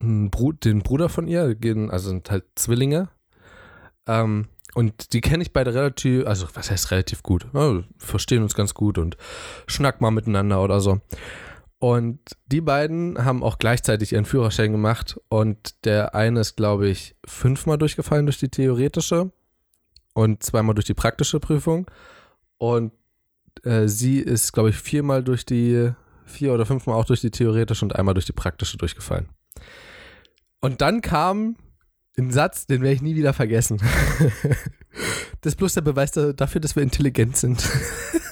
Bru 0.00 0.52
den 0.52 0.80
Bruder 0.80 1.08
von 1.08 1.28
ihr, 1.28 1.56
also 1.90 2.08
sind 2.08 2.30
halt 2.30 2.44
Zwillinge. 2.56 3.08
Ähm, 4.06 4.48
und 4.74 5.12
die 5.12 5.20
kenne 5.20 5.42
ich 5.42 5.52
beide 5.52 5.74
relativ, 5.74 6.26
also 6.26 6.46
was 6.54 6.70
heißt 6.70 6.90
relativ 6.90 7.22
gut? 7.22 7.46
Ja, 7.52 7.82
verstehen 7.98 8.42
uns 8.42 8.54
ganz 8.54 8.74
gut 8.74 8.98
und 8.98 9.16
schnacken 9.66 10.02
mal 10.02 10.10
miteinander 10.10 10.62
oder 10.62 10.80
so. 10.80 11.00
Und 11.78 12.20
die 12.46 12.60
beiden 12.60 13.24
haben 13.24 13.42
auch 13.42 13.58
gleichzeitig 13.58 14.12
ihren 14.12 14.24
Führerschein 14.24 14.72
gemacht 14.72 15.20
und 15.28 15.84
der 15.84 16.14
eine 16.14 16.40
ist, 16.40 16.56
glaube 16.56 16.88
ich, 16.88 17.16
fünfmal 17.26 17.76
durchgefallen 17.76 18.24
durch 18.24 18.38
die 18.38 18.48
theoretische 18.48 19.32
und 20.14 20.42
zweimal 20.42 20.74
durch 20.74 20.86
die 20.86 20.94
praktische 20.94 21.40
Prüfung. 21.40 21.90
Und 22.58 22.92
äh, 23.64 23.86
sie 23.88 24.18
ist, 24.18 24.52
glaube 24.52 24.70
ich, 24.70 24.76
viermal 24.76 25.22
durch 25.22 25.44
die, 25.44 25.92
vier 26.24 26.52
oder 26.52 26.66
fünfmal 26.66 26.96
auch 26.96 27.04
durch 27.04 27.20
die 27.20 27.30
theoretische 27.30 27.84
und 27.84 27.96
einmal 27.96 28.14
durch 28.14 28.26
die 28.26 28.32
praktische 28.32 28.76
durchgefallen. 28.76 29.28
Und 30.60 30.80
dann 30.80 31.00
kam 31.00 31.56
ein 32.18 32.30
Satz, 32.30 32.66
den 32.66 32.82
werde 32.82 32.94
ich 32.94 33.02
nie 33.02 33.16
wieder 33.16 33.32
vergessen. 33.32 33.78
das 35.40 35.52
ist 35.52 35.56
bloß 35.56 35.74
der 35.74 35.80
Beweis 35.80 36.12
dafür, 36.12 36.60
dass 36.60 36.76
wir 36.76 36.82
intelligent 36.82 37.36
sind. 37.36 37.68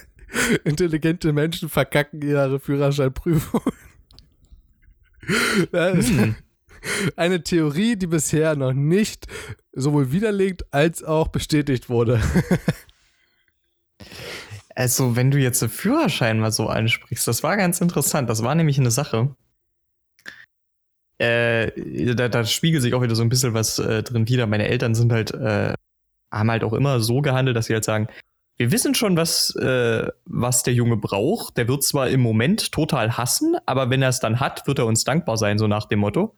Intelligente 0.64 1.32
Menschen 1.32 1.68
verkacken 1.68 2.22
ihre 2.22 2.60
Führerscheinprüfung. 2.60 3.62
Hm. 5.72 6.34
Eine 7.14 7.44
Theorie, 7.44 7.94
die 7.94 8.06
bisher 8.06 8.56
noch 8.56 8.72
nicht 8.72 9.26
sowohl 9.72 10.12
widerlegt 10.12 10.64
als 10.72 11.04
auch 11.04 11.28
bestätigt 11.28 11.88
wurde. 11.88 12.20
Also, 14.80 15.14
wenn 15.14 15.30
du 15.30 15.36
jetzt 15.36 15.60
den 15.60 15.68
Führerschein 15.68 16.40
mal 16.40 16.52
so 16.52 16.66
ansprichst, 16.68 17.28
das 17.28 17.42
war 17.42 17.58
ganz 17.58 17.82
interessant. 17.82 18.30
Das 18.30 18.42
war 18.42 18.54
nämlich 18.54 18.78
eine 18.78 18.90
Sache. 18.90 19.36
Äh, 21.18 22.14
da, 22.14 22.30
da, 22.30 22.46
spiegelt 22.46 22.82
sich 22.82 22.94
auch 22.94 23.02
wieder 23.02 23.14
so 23.14 23.20
ein 23.20 23.28
bisschen 23.28 23.52
was 23.52 23.78
äh, 23.78 24.02
drin 24.02 24.26
wieder. 24.26 24.46
Meine 24.46 24.68
Eltern 24.68 24.94
sind 24.94 25.12
halt, 25.12 25.32
äh, 25.32 25.74
haben 26.32 26.50
halt 26.50 26.64
auch 26.64 26.72
immer 26.72 27.00
so 27.00 27.20
gehandelt, 27.20 27.58
dass 27.58 27.66
sie 27.66 27.74
halt 27.74 27.84
sagen, 27.84 28.08
wir 28.56 28.72
wissen 28.72 28.94
schon, 28.94 29.18
was, 29.18 29.54
äh, 29.56 30.08
was 30.24 30.62
der 30.62 30.72
Junge 30.72 30.96
braucht. 30.96 31.58
Der 31.58 31.68
wird 31.68 31.82
zwar 31.82 32.08
im 32.08 32.22
Moment 32.22 32.72
total 32.72 33.18
hassen, 33.18 33.58
aber 33.66 33.90
wenn 33.90 34.00
er 34.00 34.08
es 34.08 34.20
dann 34.20 34.40
hat, 34.40 34.66
wird 34.66 34.78
er 34.78 34.86
uns 34.86 35.04
dankbar 35.04 35.36
sein, 35.36 35.58
so 35.58 35.66
nach 35.66 35.84
dem 35.88 35.98
Motto. 35.98 36.34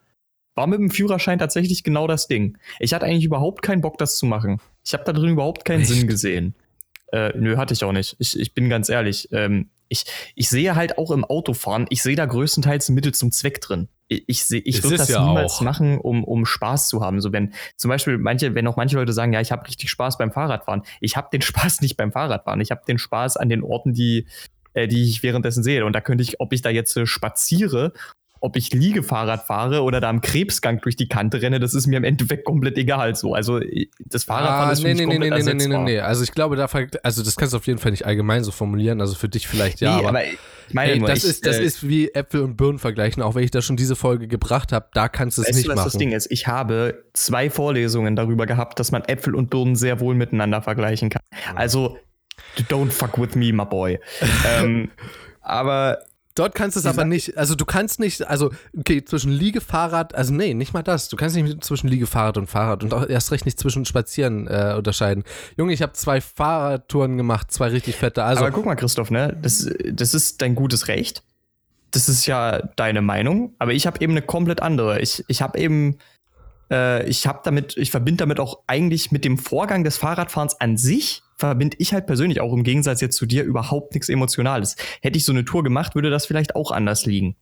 War 0.56 0.66
mit 0.66 0.80
dem 0.80 0.90
Führerschein 0.90 1.38
tatsächlich 1.38 1.84
genau 1.84 2.08
das 2.08 2.26
Ding. 2.26 2.58
Ich 2.80 2.92
hatte 2.92 3.06
eigentlich 3.06 3.24
überhaupt 3.24 3.62
keinen 3.62 3.82
Bock, 3.82 3.98
das 3.98 4.18
zu 4.18 4.26
machen. 4.26 4.60
Ich 4.84 4.94
habe 4.94 5.04
da 5.04 5.12
drin 5.12 5.30
überhaupt 5.30 5.64
keinen 5.64 5.82
Echt? 5.82 5.90
Sinn 5.90 6.08
gesehen. 6.08 6.56
Äh, 7.12 7.32
nö, 7.36 7.56
hatte 7.56 7.74
ich 7.74 7.84
auch 7.84 7.92
nicht. 7.92 8.16
Ich, 8.18 8.38
ich 8.38 8.54
bin 8.54 8.68
ganz 8.68 8.88
ehrlich. 8.88 9.28
Ähm, 9.32 9.68
ich, 9.88 10.06
ich 10.34 10.48
sehe 10.48 10.74
halt 10.74 10.96
auch 10.96 11.10
im 11.10 11.22
Autofahren, 11.24 11.86
ich 11.90 12.02
sehe 12.02 12.16
da 12.16 12.24
größtenteils 12.24 12.88
ein 12.88 12.94
Mittel 12.94 13.12
zum 13.12 13.30
Zweck 13.30 13.60
drin. 13.60 13.88
Ich, 14.08 14.24
ich, 14.26 14.44
seh, 14.46 14.58
ich 14.58 14.82
würde 14.82 14.96
das 14.96 15.10
ja 15.10 15.22
niemals 15.22 15.56
auch. 15.56 15.60
machen, 15.60 15.98
um, 15.98 16.24
um 16.24 16.46
Spaß 16.46 16.88
zu 16.88 17.02
haben. 17.02 17.20
So 17.20 17.32
wenn 17.32 17.52
zum 17.76 17.90
Beispiel 17.90 18.16
manche, 18.16 18.54
wenn 18.54 18.66
auch 18.66 18.76
manche 18.76 18.96
Leute 18.96 19.12
sagen, 19.12 19.34
ja, 19.34 19.42
ich 19.42 19.52
habe 19.52 19.66
richtig 19.68 19.90
Spaß 19.90 20.16
beim 20.16 20.32
Fahrradfahren. 20.32 20.82
Ich 21.00 21.18
habe 21.18 21.28
den 21.30 21.42
Spaß 21.42 21.82
nicht 21.82 21.98
beim 21.98 22.12
Fahrradfahren. 22.12 22.62
Ich 22.62 22.70
habe 22.70 22.80
den 22.88 22.96
Spaß 22.96 23.36
an 23.36 23.50
den 23.50 23.62
Orten, 23.62 23.92
die, 23.92 24.26
äh, 24.72 24.88
die 24.88 25.04
ich 25.04 25.22
währenddessen 25.22 25.62
sehe. 25.62 25.84
Und 25.84 25.92
da 25.92 26.00
könnte 26.00 26.22
ich, 26.22 26.40
ob 26.40 26.54
ich 26.54 26.62
da 26.62 26.70
jetzt 26.70 26.96
äh, 26.96 27.04
spaziere 27.04 27.92
ob 28.42 28.56
ich 28.56 28.72
Liegefahrrad 28.72 29.46
fahre 29.46 29.82
oder 29.82 30.00
da 30.00 30.10
am 30.10 30.20
Krebsgang 30.20 30.80
durch 30.80 30.96
die 30.96 31.08
Kante 31.08 31.40
renne, 31.40 31.60
das 31.60 31.74
ist 31.74 31.86
mir 31.86 31.96
im 31.96 32.04
Endeffekt 32.04 32.44
komplett 32.44 32.76
egal 32.76 33.14
so. 33.14 33.34
Also 33.34 33.60
das 34.00 34.24
Fahrradfahren 34.24 34.68
ah, 34.68 34.72
ist 34.72 34.80
für 34.80 34.88
nee, 34.88 34.94
mich 34.94 35.06
nee, 35.06 35.14
komplett 35.14 35.44
nee, 35.44 35.54
nee, 35.54 35.66
nee, 35.68 35.76
nee, 35.76 35.84
nee. 35.84 36.00
Also 36.00 36.24
ich 36.24 36.32
glaube, 36.32 36.56
da 36.56 36.66
also 37.04 37.22
das 37.22 37.36
kannst 37.36 37.54
du 37.54 37.58
auf 37.58 37.66
jeden 37.68 37.78
Fall 37.78 37.92
nicht 37.92 38.04
allgemein 38.04 38.42
so 38.42 38.50
formulieren. 38.50 39.00
Also 39.00 39.14
für 39.14 39.28
dich 39.28 39.46
vielleicht 39.46 39.80
ja, 39.80 39.96
nee, 39.96 40.00
aber, 40.00 40.08
aber 40.08 40.24
ich 40.24 40.74
meine, 40.74 40.92
ey, 40.92 40.98
das, 40.98 41.18
ich, 41.18 41.30
ist, 41.30 41.46
das 41.46 41.58
äh, 41.58 41.62
ist 41.62 41.88
wie 41.88 42.08
Äpfel 42.08 42.40
und 42.40 42.56
Birnen 42.56 42.80
vergleichen. 42.80 43.22
Auch 43.22 43.36
wenn 43.36 43.44
ich 43.44 43.52
da 43.52 43.62
schon 43.62 43.76
diese 43.76 43.94
Folge 43.94 44.26
gebracht 44.26 44.72
habe, 44.72 44.88
da 44.92 45.08
kannst 45.08 45.38
du 45.38 45.42
es 45.42 45.54
nicht 45.54 45.66
du, 45.66 45.70
was 45.70 45.76
machen. 45.76 45.86
Das 45.86 45.98
Ding 45.98 46.10
ist, 46.10 46.28
ich 46.30 46.48
habe 46.48 47.04
zwei 47.12 47.48
Vorlesungen 47.48 48.16
darüber 48.16 48.46
gehabt, 48.46 48.80
dass 48.80 48.90
man 48.90 49.04
Äpfel 49.04 49.36
und 49.36 49.50
Birnen 49.50 49.76
sehr 49.76 50.00
wohl 50.00 50.16
miteinander 50.16 50.62
vergleichen 50.62 51.10
kann. 51.10 51.22
Also 51.54 51.96
don't 52.68 52.90
fuck 52.90 53.20
with 53.20 53.36
me, 53.36 53.52
my 53.52 53.64
boy. 53.64 54.00
ähm, 54.58 54.90
aber 55.42 55.98
Dort 56.34 56.54
kannst 56.54 56.76
du 56.76 56.80
es 56.80 56.86
aber 56.86 57.04
nicht, 57.04 57.36
also 57.36 57.54
du 57.54 57.66
kannst 57.66 58.00
nicht, 58.00 58.26
also 58.26 58.50
okay, 58.76 59.04
zwischen 59.04 59.32
Liegefahrrad, 59.32 60.14
also 60.14 60.32
nee, 60.32 60.54
nicht 60.54 60.72
mal 60.72 60.82
das. 60.82 61.08
Du 61.08 61.16
kannst 61.16 61.36
nicht 61.36 61.62
zwischen 61.62 61.88
Liegefahrrad 61.88 62.38
und 62.38 62.46
Fahrrad 62.46 62.82
und 62.82 62.94
auch 62.94 63.06
erst 63.06 63.32
recht 63.32 63.44
nicht 63.44 63.58
zwischen 63.58 63.84
Spazieren 63.84 64.46
äh, 64.46 64.74
unterscheiden. 64.76 65.24
Junge, 65.58 65.74
ich 65.74 65.82
habe 65.82 65.92
zwei 65.92 66.22
Fahrradtouren 66.22 67.18
gemacht, 67.18 67.50
zwei 67.50 67.68
richtig 67.68 67.96
fette. 67.96 68.24
Also, 68.24 68.42
aber 68.42 68.50
guck 68.50 68.64
mal, 68.64 68.76
Christoph, 68.76 69.10
ne, 69.10 69.36
das, 69.42 69.68
das 69.90 70.14
ist 70.14 70.40
dein 70.40 70.54
gutes 70.54 70.88
Recht. 70.88 71.22
Das 71.90 72.08
ist 72.08 72.24
ja 72.24 72.62
deine 72.76 73.02
Meinung, 73.02 73.54
aber 73.58 73.74
ich 73.74 73.86
habe 73.86 74.00
eben 74.00 74.12
eine 74.12 74.22
komplett 74.22 74.62
andere. 74.62 75.00
Ich, 75.00 75.24
ich 75.28 75.42
habe 75.42 75.58
eben, 75.58 75.98
äh, 76.70 77.06
ich 77.06 77.26
habe 77.26 77.40
damit, 77.44 77.76
ich 77.76 77.90
verbinde 77.90 78.22
damit 78.22 78.40
auch 78.40 78.60
eigentlich 78.66 79.12
mit 79.12 79.26
dem 79.26 79.36
Vorgang 79.36 79.84
des 79.84 79.98
Fahrradfahrens 79.98 80.58
an 80.58 80.78
sich 80.78 81.22
verbinde 81.42 81.76
ich 81.80 81.92
halt 81.92 82.06
persönlich 82.06 82.40
auch 82.40 82.52
im 82.52 82.62
Gegensatz 82.62 83.00
jetzt 83.00 83.16
zu 83.16 83.26
dir 83.26 83.42
überhaupt 83.42 83.94
nichts 83.94 84.08
Emotionales. 84.08 84.76
Hätte 85.00 85.18
ich 85.18 85.24
so 85.24 85.32
eine 85.32 85.44
Tour 85.44 85.64
gemacht, 85.64 85.96
würde 85.96 86.08
das 86.08 86.24
vielleicht 86.24 86.54
auch 86.54 86.70
anders 86.70 87.04
liegen. 87.04 87.36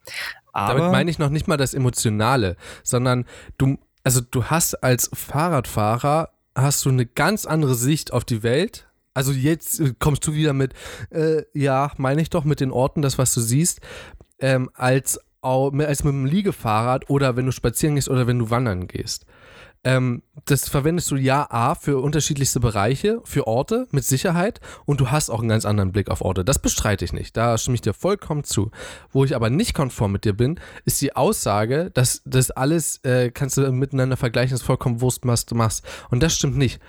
Aber 0.52 0.78
Damit 0.78 0.92
meine 0.92 1.10
ich 1.10 1.18
noch 1.18 1.28
nicht 1.28 1.46
mal 1.46 1.58
das 1.58 1.74
Emotionale, 1.74 2.56
sondern 2.82 3.26
du, 3.58 3.78
also 4.02 4.22
du 4.22 4.44
hast 4.44 4.82
als 4.82 5.10
Fahrradfahrer 5.12 6.30
hast 6.54 6.84
du 6.86 6.88
eine 6.88 7.04
ganz 7.04 7.44
andere 7.44 7.74
Sicht 7.74 8.12
auf 8.12 8.24
die 8.24 8.42
Welt. 8.42 8.88
Also 9.12 9.32
jetzt 9.32 9.82
kommst 9.98 10.26
du 10.26 10.32
wieder 10.32 10.54
mit, 10.54 10.72
äh, 11.10 11.42
ja, 11.52 11.92
meine 11.98 12.22
ich 12.22 12.30
doch 12.30 12.44
mit 12.44 12.60
den 12.60 12.70
Orten, 12.70 13.02
das 13.02 13.18
was 13.18 13.34
du 13.34 13.42
siehst, 13.42 13.80
ähm, 14.38 14.70
als, 14.72 15.20
als 15.42 16.04
mit 16.04 16.14
dem 16.14 16.24
Liegefahrrad 16.24 17.10
oder 17.10 17.36
wenn 17.36 17.44
du 17.44 17.52
spazieren 17.52 17.96
gehst 17.96 18.08
oder 18.08 18.26
wenn 18.26 18.38
du 18.38 18.48
wandern 18.48 18.86
gehst. 18.86 19.26
Ähm, 19.82 20.22
das 20.44 20.68
verwendest 20.68 21.10
du 21.10 21.16
ja 21.16 21.46
A 21.50 21.74
für 21.74 22.02
unterschiedlichste 22.02 22.60
Bereiche, 22.60 23.20
für 23.24 23.46
Orte 23.46 23.86
mit 23.92 24.04
Sicherheit 24.04 24.60
und 24.84 25.00
du 25.00 25.10
hast 25.10 25.30
auch 25.30 25.40
einen 25.40 25.48
ganz 25.48 25.64
anderen 25.64 25.92
Blick 25.92 26.10
auf 26.10 26.20
Orte. 26.20 26.44
Das 26.44 26.58
bestreite 26.58 27.04
ich 27.04 27.12
nicht. 27.12 27.36
Da 27.36 27.56
stimme 27.56 27.76
ich 27.76 27.80
dir 27.80 27.94
vollkommen 27.94 28.44
zu. 28.44 28.70
Wo 29.10 29.24
ich 29.24 29.34
aber 29.34 29.48
nicht 29.48 29.74
konform 29.74 30.12
mit 30.12 30.24
dir 30.24 30.34
bin, 30.34 30.60
ist 30.84 31.00
die 31.00 31.16
Aussage, 31.16 31.90
dass 31.94 32.22
das 32.26 32.50
alles 32.50 32.98
äh, 33.04 33.30
kannst 33.30 33.56
du 33.56 33.72
miteinander 33.72 34.16
vergleichen, 34.16 34.54
ist 34.54 34.62
vollkommen 34.62 35.00
Wurst, 35.00 35.20
was 35.24 35.50
machst. 35.52 35.84
Und 36.10 36.22
das 36.22 36.34
stimmt 36.34 36.56
nicht. 36.56 36.80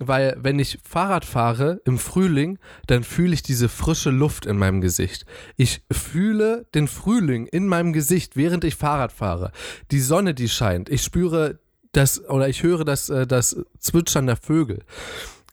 Weil 0.00 0.36
wenn 0.40 0.58
ich 0.58 0.80
Fahrrad 0.82 1.24
fahre 1.24 1.80
im 1.84 1.98
Frühling, 1.98 2.58
dann 2.88 3.04
fühle 3.04 3.32
ich 3.32 3.44
diese 3.44 3.68
frische 3.68 4.10
Luft 4.10 4.44
in 4.44 4.58
meinem 4.58 4.80
Gesicht. 4.80 5.24
Ich 5.56 5.82
fühle 5.90 6.66
den 6.74 6.88
Frühling 6.88 7.46
in 7.46 7.68
meinem 7.68 7.92
Gesicht, 7.92 8.34
während 8.34 8.64
ich 8.64 8.74
Fahrrad 8.74 9.12
fahre. 9.12 9.52
Die 9.92 10.00
Sonne, 10.00 10.34
die 10.34 10.48
scheint. 10.48 10.88
Ich 10.88 11.02
spüre 11.02 11.60
das, 11.96 12.22
oder 12.28 12.48
ich 12.48 12.62
höre 12.62 12.84
das, 12.84 13.08
äh, 13.08 13.26
das 13.26 13.56
Zwitschern 13.78 14.26
der 14.26 14.36
Vögel. 14.36 14.80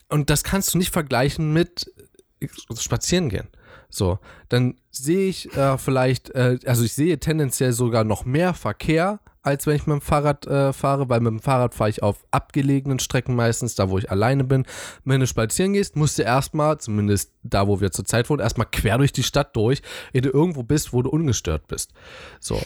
Und 0.09 0.29
das 0.29 0.43
kannst 0.43 0.73
du 0.73 0.77
nicht 0.77 0.91
vergleichen 0.91 1.53
mit 1.53 1.91
äh, 2.39 2.47
spazieren 2.77 3.29
gehen. 3.29 3.47
So, 3.89 4.19
dann 4.49 4.75
sehe 4.89 5.27
ich 5.27 5.55
äh, 5.55 5.77
vielleicht, 5.77 6.29
äh, 6.31 6.59
also 6.65 6.83
ich 6.83 6.93
sehe 6.93 7.19
tendenziell 7.19 7.73
sogar 7.73 8.03
noch 8.03 8.25
mehr 8.25 8.53
Verkehr, 8.53 9.19
als 9.43 9.67
wenn 9.67 9.75
ich 9.75 9.87
mit 9.87 9.95
dem 9.95 10.01
Fahrrad 10.01 10.45
äh, 10.47 10.71
fahre, 10.71 11.09
weil 11.09 11.19
mit 11.19 11.31
dem 11.31 11.39
Fahrrad 11.39 11.73
fahre 11.73 11.89
ich 11.89 12.03
auf 12.03 12.23
abgelegenen 12.31 12.99
Strecken 12.99 13.35
meistens, 13.35 13.75
da 13.75 13.89
wo 13.89 13.97
ich 13.97 14.09
alleine 14.09 14.43
bin. 14.43 14.65
Wenn 15.03 15.19
du 15.19 15.27
spazieren 15.27 15.73
gehst, 15.73 15.95
musst 15.95 16.17
du 16.19 16.23
erstmal, 16.23 16.77
zumindest 16.77 17.33
da 17.43 17.67
wo 17.67 17.81
wir 17.81 17.91
zurzeit 17.91 18.29
wohnen, 18.29 18.39
erstmal 18.39 18.67
quer 18.71 18.97
durch 18.97 19.11
die 19.11 19.23
Stadt 19.23 19.55
durch, 19.55 19.81
ehe 20.13 20.21
du 20.21 20.29
irgendwo 20.29 20.63
bist, 20.63 20.93
wo 20.93 21.01
du 21.01 21.09
ungestört 21.09 21.67
bist. 21.67 21.91
So. 22.39 22.61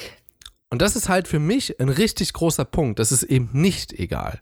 Und 0.69 0.81
das 0.81 0.95
ist 0.95 1.09
halt 1.09 1.27
für 1.27 1.39
mich 1.39 1.79
ein 1.79 1.89
richtig 1.89 2.33
großer 2.33 2.65
Punkt. 2.65 2.99
Das 2.99 3.11
ist 3.11 3.23
eben 3.23 3.49
nicht 3.53 3.93
egal. 3.93 4.41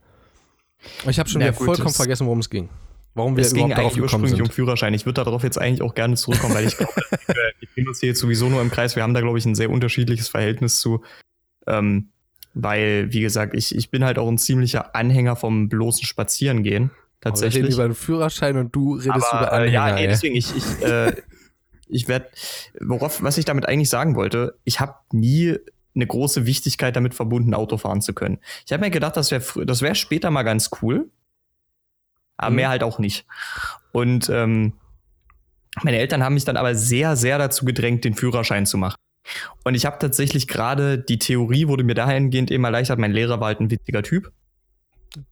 Ich 1.07 1.19
habe 1.19 1.29
schon 1.29 1.41
ja, 1.41 1.47
wieder 1.47 1.57
gut, 1.57 1.65
vollkommen 1.65 1.93
vergessen, 1.93 2.25
worum 2.25 2.39
es 2.39 2.49
ging. 2.49 2.69
Warum 3.15 3.37
wir 3.37 3.43
es 3.43 3.53
ging 3.53 3.71
eigentlich 3.71 4.01
ursprünglich 4.01 4.41
um 4.41 4.49
Führerschein. 4.49 4.93
Ich 4.93 5.05
würde 5.05 5.23
darauf 5.23 5.43
jetzt 5.43 5.59
eigentlich 5.59 5.83
auch 5.83 5.93
gerne 5.93 6.15
zurückkommen, 6.15 6.55
weil 6.55 6.65
ich 6.65 6.77
glaube, 6.77 6.93
wir 7.27 7.53
gehen 7.75 7.87
uns 7.87 7.99
hier 7.99 8.09
jetzt 8.09 8.19
sowieso 8.19 8.49
nur 8.49 8.61
im 8.61 8.71
Kreis. 8.71 8.95
Wir 8.95 9.03
haben 9.03 9.13
da, 9.13 9.21
glaube 9.21 9.37
ich, 9.37 9.45
ein 9.45 9.53
sehr 9.53 9.69
unterschiedliches 9.69 10.29
Verhältnis 10.29 10.79
zu. 10.79 11.03
Ähm, 11.67 12.09
weil, 12.55 13.11
wie 13.11 13.21
gesagt, 13.21 13.55
ich, 13.55 13.75
ich 13.75 13.91
bin 13.91 14.03
halt 14.03 14.17
auch 14.17 14.27
ein 14.27 14.37
ziemlicher 14.37 14.95
Anhänger 14.95 15.35
vom 15.35 15.69
bloßen 15.69 16.05
Spazierengehen. 16.05 16.91
Tatsächlich. 17.21 17.55
wir 17.55 17.63
reden 17.65 17.73
über 17.73 17.83
einen 17.85 17.95
Führerschein 17.95 18.57
und 18.57 18.75
du 18.75 18.95
redest 18.95 19.31
Aber, 19.31 19.39
über 19.39 19.53
Anhänger. 19.53 19.71
ja, 19.71 19.95
ey, 19.95 20.07
deswegen, 20.07 20.35
ich, 20.35 20.55
ich, 20.55 20.81
äh, 20.83 21.15
ich 21.87 22.07
werde, 22.07 22.27
worauf, 22.79 23.21
was 23.21 23.37
ich 23.37 23.45
damit 23.45 23.67
eigentlich 23.67 23.89
sagen 23.89 24.15
wollte, 24.15 24.57
ich 24.63 24.79
habe 24.79 24.95
nie 25.11 25.57
eine 25.95 26.07
große 26.07 26.45
Wichtigkeit 26.45 26.95
damit 26.95 27.13
verbunden, 27.13 27.53
Auto 27.53 27.77
fahren 27.77 28.01
zu 28.01 28.13
können. 28.13 28.39
Ich 28.65 28.73
habe 28.73 28.83
mir 28.83 28.91
gedacht, 28.91 29.17
das 29.17 29.31
wäre 29.31 29.65
das 29.65 29.81
wär 29.81 29.95
später 29.95 30.31
mal 30.31 30.43
ganz 30.43 30.71
cool, 30.81 31.09
aber 32.37 32.49
mhm. 32.49 32.55
mehr 32.55 32.69
halt 32.69 32.83
auch 32.83 32.99
nicht. 32.99 33.25
Und 33.91 34.29
ähm, 34.29 34.73
meine 35.81 35.97
Eltern 35.97 36.23
haben 36.23 36.33
mich 36.33 36.45
dann 36.45 36.57
aber 36.57 36.75
sehr, 36.75 37.15
sehr 37.15 37.37
dazu 37.37 37.65
gedrängt, 37.65 38.03
den 38.05 38.15
Führerschein 38.15 38.65
zu 38.65 38.77
machen. 38.77 38.97
Und 39.63 39.75
ich 39.75 39.85
habe 39.85 39.97
tatsächlich 39.99 40.47
gerade 40.47 40.97
die 40.97 41.19
Theorie 41.19 41.67
wurde 41.67 41.83
mir 41.83 41.95
dahingehend 41.95 42.51
eben 42.51 42.63
erleichtert. 42.63 42.99
Mein 42.99 43.13
Lehrer 43.13 43.39
war 43.39 43.47
halt 43.47 43.61
ein 43.61 43.71
witziger 43.71 44.03
Typ. 44.03 44.31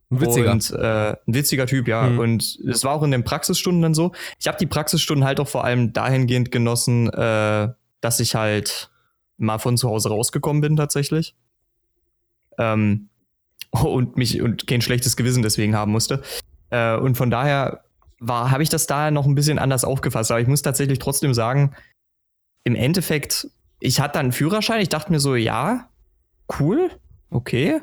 Ein 0.10 0.22
witziger. 0.22 0.52
Und, 0.52 0.72
äh, 0.72 1.12
ein 1.12 1.18
witziger 1.34 1.68
Typ, 1.68 1.88
ja. 1.88 2.04
Mhm. 2.04 2.20
Und 2.20 2.60
es 2.68 2.84
war 2.84 2.94
auch 2.94 3.04
in 3.04 3.12
den 3.12 3.24
Praxisstunden 3.24 3.82
dann 3.82 3.94
so. 3.94 4.14
Ich 4.40 4.48
habe 4.48 4.58
die 4.58 4.68
Praxisstunden 4.68 5.26
halt 5.26 5.40
auch 5.40 5.48
vor 5.48 5.66
allem 5.66 5.94
dahingehend 5.94 6.52
genossen, 6.52 7.10
äh, 7.10 7.70
dass 8.00 8.20
ich 8.20 8.36
halt 8.36 8.90
mal 9.42 9.60
von 9.60 9.78
zu 9.78 9.90
Hause 9.90 10.10
rausgekommen 10.10 10.62
bin 10.62 10.76
tatsächlich. 10.76 11.36
Ähm, 12.58 13.10
und 13.72 14.18
mich 14.18 14.42
und 14.42 14.68
kein 14.68 14.82
schlechtes 14.82 15.16
Gewissen 15.16 15.44
deswegen 15.44 15.76
haben 15.76 15.92
musste. 15.92 16.22
Äh, 16.70 16.98
und 16.98 17.16
von 17.16 17.30
daher 17.30 17.84
war, 18.20 18.52
habe 18.52 18.64
ich 18.64 18.70
das 18.70 18.88
da 18.88 19.12
noch 19.12 19.26
ein 19.26 19.36
bisschen 19.36 19.60
anders 19.60 19.84
aufgefasst. 19.84 20.32
Aber 20.32 20.42
ich 20.42 20.48
muss 20.48 20.62
tatsächlich 20.62 21.00
trotzdem 21.00 21.34
sagen, 21.34 21.74
im 22.64 22.76
Endeffekt, 22.76 23.50
ich 23.80 24.00
hatte 24.00 24.20
einen 24.20 24.32
Führerschein, 24.32 24.82
ich 24.82 24.90
dachte 24.90 25.12
mir 25.12 25.20
so, 25.20 25.36
ja, 25.36 25.90
cool, 26.60 26.92
okay. 27.32 27.82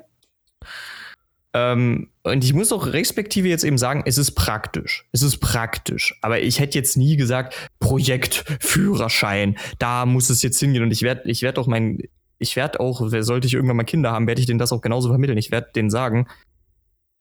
Ähm, 1.55 2.11
und 2.23 2.45
ich 2.45 2.53
muss 2.53 2.73
auch 2.73 2.87
respektive 2.87 3.49
jetzt 3.49 3.65
eben 3.65 3.79
sagen, 3.79 4.03
es 4.07 4.19
ist 4.19 4.33
praktisch. 4.33 5.07
Es 5.13 5.23
ist 5.23 5.39
praktisch. 5.39 6.19
Aber 6.21 6.41
ich 6.41 6.61
hätte 6.61 6.79
jetzt 6.79 6.97
nie 6.97 7.17
gesagt, 7.17 7.55
Projekt, 7.81 8.45
Führerschein, 8.61 9.57
da 9.79 10.05
muss 10.07 10.31
es 10.31 10.43
jetzt 10.43 10.59
hingehen. 10.61 10.83
Und 10.83 10.91
ich 10.91 11.03
werde, 11.03 11.29
ich 11.29 11.43
werde 11.43 11.61
auch 11.61 11.67
mein, 11.67 12.03
ich 12.39 12.57
werde 12.57 12.81
auch, 12.81 13.01
sollte 13.09 13.47
ich 13.47 13.55
irgendwann 13.55 13.77
mal 13.77 13.85
Kinder 13.85 14.13
haben, 14.13 14.27
werde 14.27 14.41
ich 14.41 14.47
denen 14.47 14.59
das 14.59 14.73
auch 14.73 14.83
genauso 14.83 15.09
vermitteln. 15.09 15.39
Ich 15.39 15.51
werde 15.51 15.71
denen 15.75 15.91
sagen, 15.91 16.29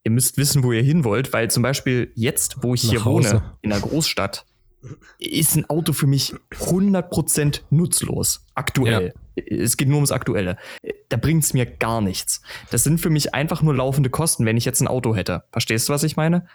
ihr 0.04 0.12
müsst 0.12 0.38
wissen, 0.38 0.64
wo 0.64 0.72
ihr 0.72 0.84
hin 0.84 1.04
wollt, 1.04 1.34
weil 1.34 1.50
zum 1.50 1.64
Beispiel 1.64 2.12
jetzt, 2.16 2.64
wo 2.64 2.74
ich 2.74 2.84
Nach 2.84 2.92
hier 2.92 3.06
Hause. 3.06 3.34
wohne, 3.34 3.54
in 3.62 3.70
der 3.70 3.80
Großstadt, 3.80 4.46
ist 5.20 5.56
ein 5.56 5.70
Auto 5.70 5.94
für 5.94 6.08
mich 6.08 6.36
100% 6.52 7.62
nutzlos. 7.70 8.46
Aktuell. 8.54 9.08
Ja. 9.08 9.22
Es 9.38 9.78
geht 9.78 9.88
nur 9.88 9.98
ums 9.98 10.12
Aktuelle. 10.12 10.58
Da 11.10 11.18
bringt 11.18 11.44
es 11.44 11.54
mir 11.54 11.66
gar 11.66 12.02
nichts. 12.02 12.42
Das 12.72 12.84
sind 12.84 13.00
für 13.00 13.10
mich 13.10 13.34
einfach 13.34 13.62
nur 13.62 13.76
laufende 13.76 14.10
Kosten, 14.10 14.46
wenn 14.46 14.58
ich 14.58 14.66
jetzt 14.66 14.82
ein 14.82 14.88
Auto 14.88 15.16
hätte. 15.16 15.44
Verstehst 15.52 15.88
du, 15.88 15.94
was 15.94 16.04
ich 16.04 16.18
meine? 16.18 16.48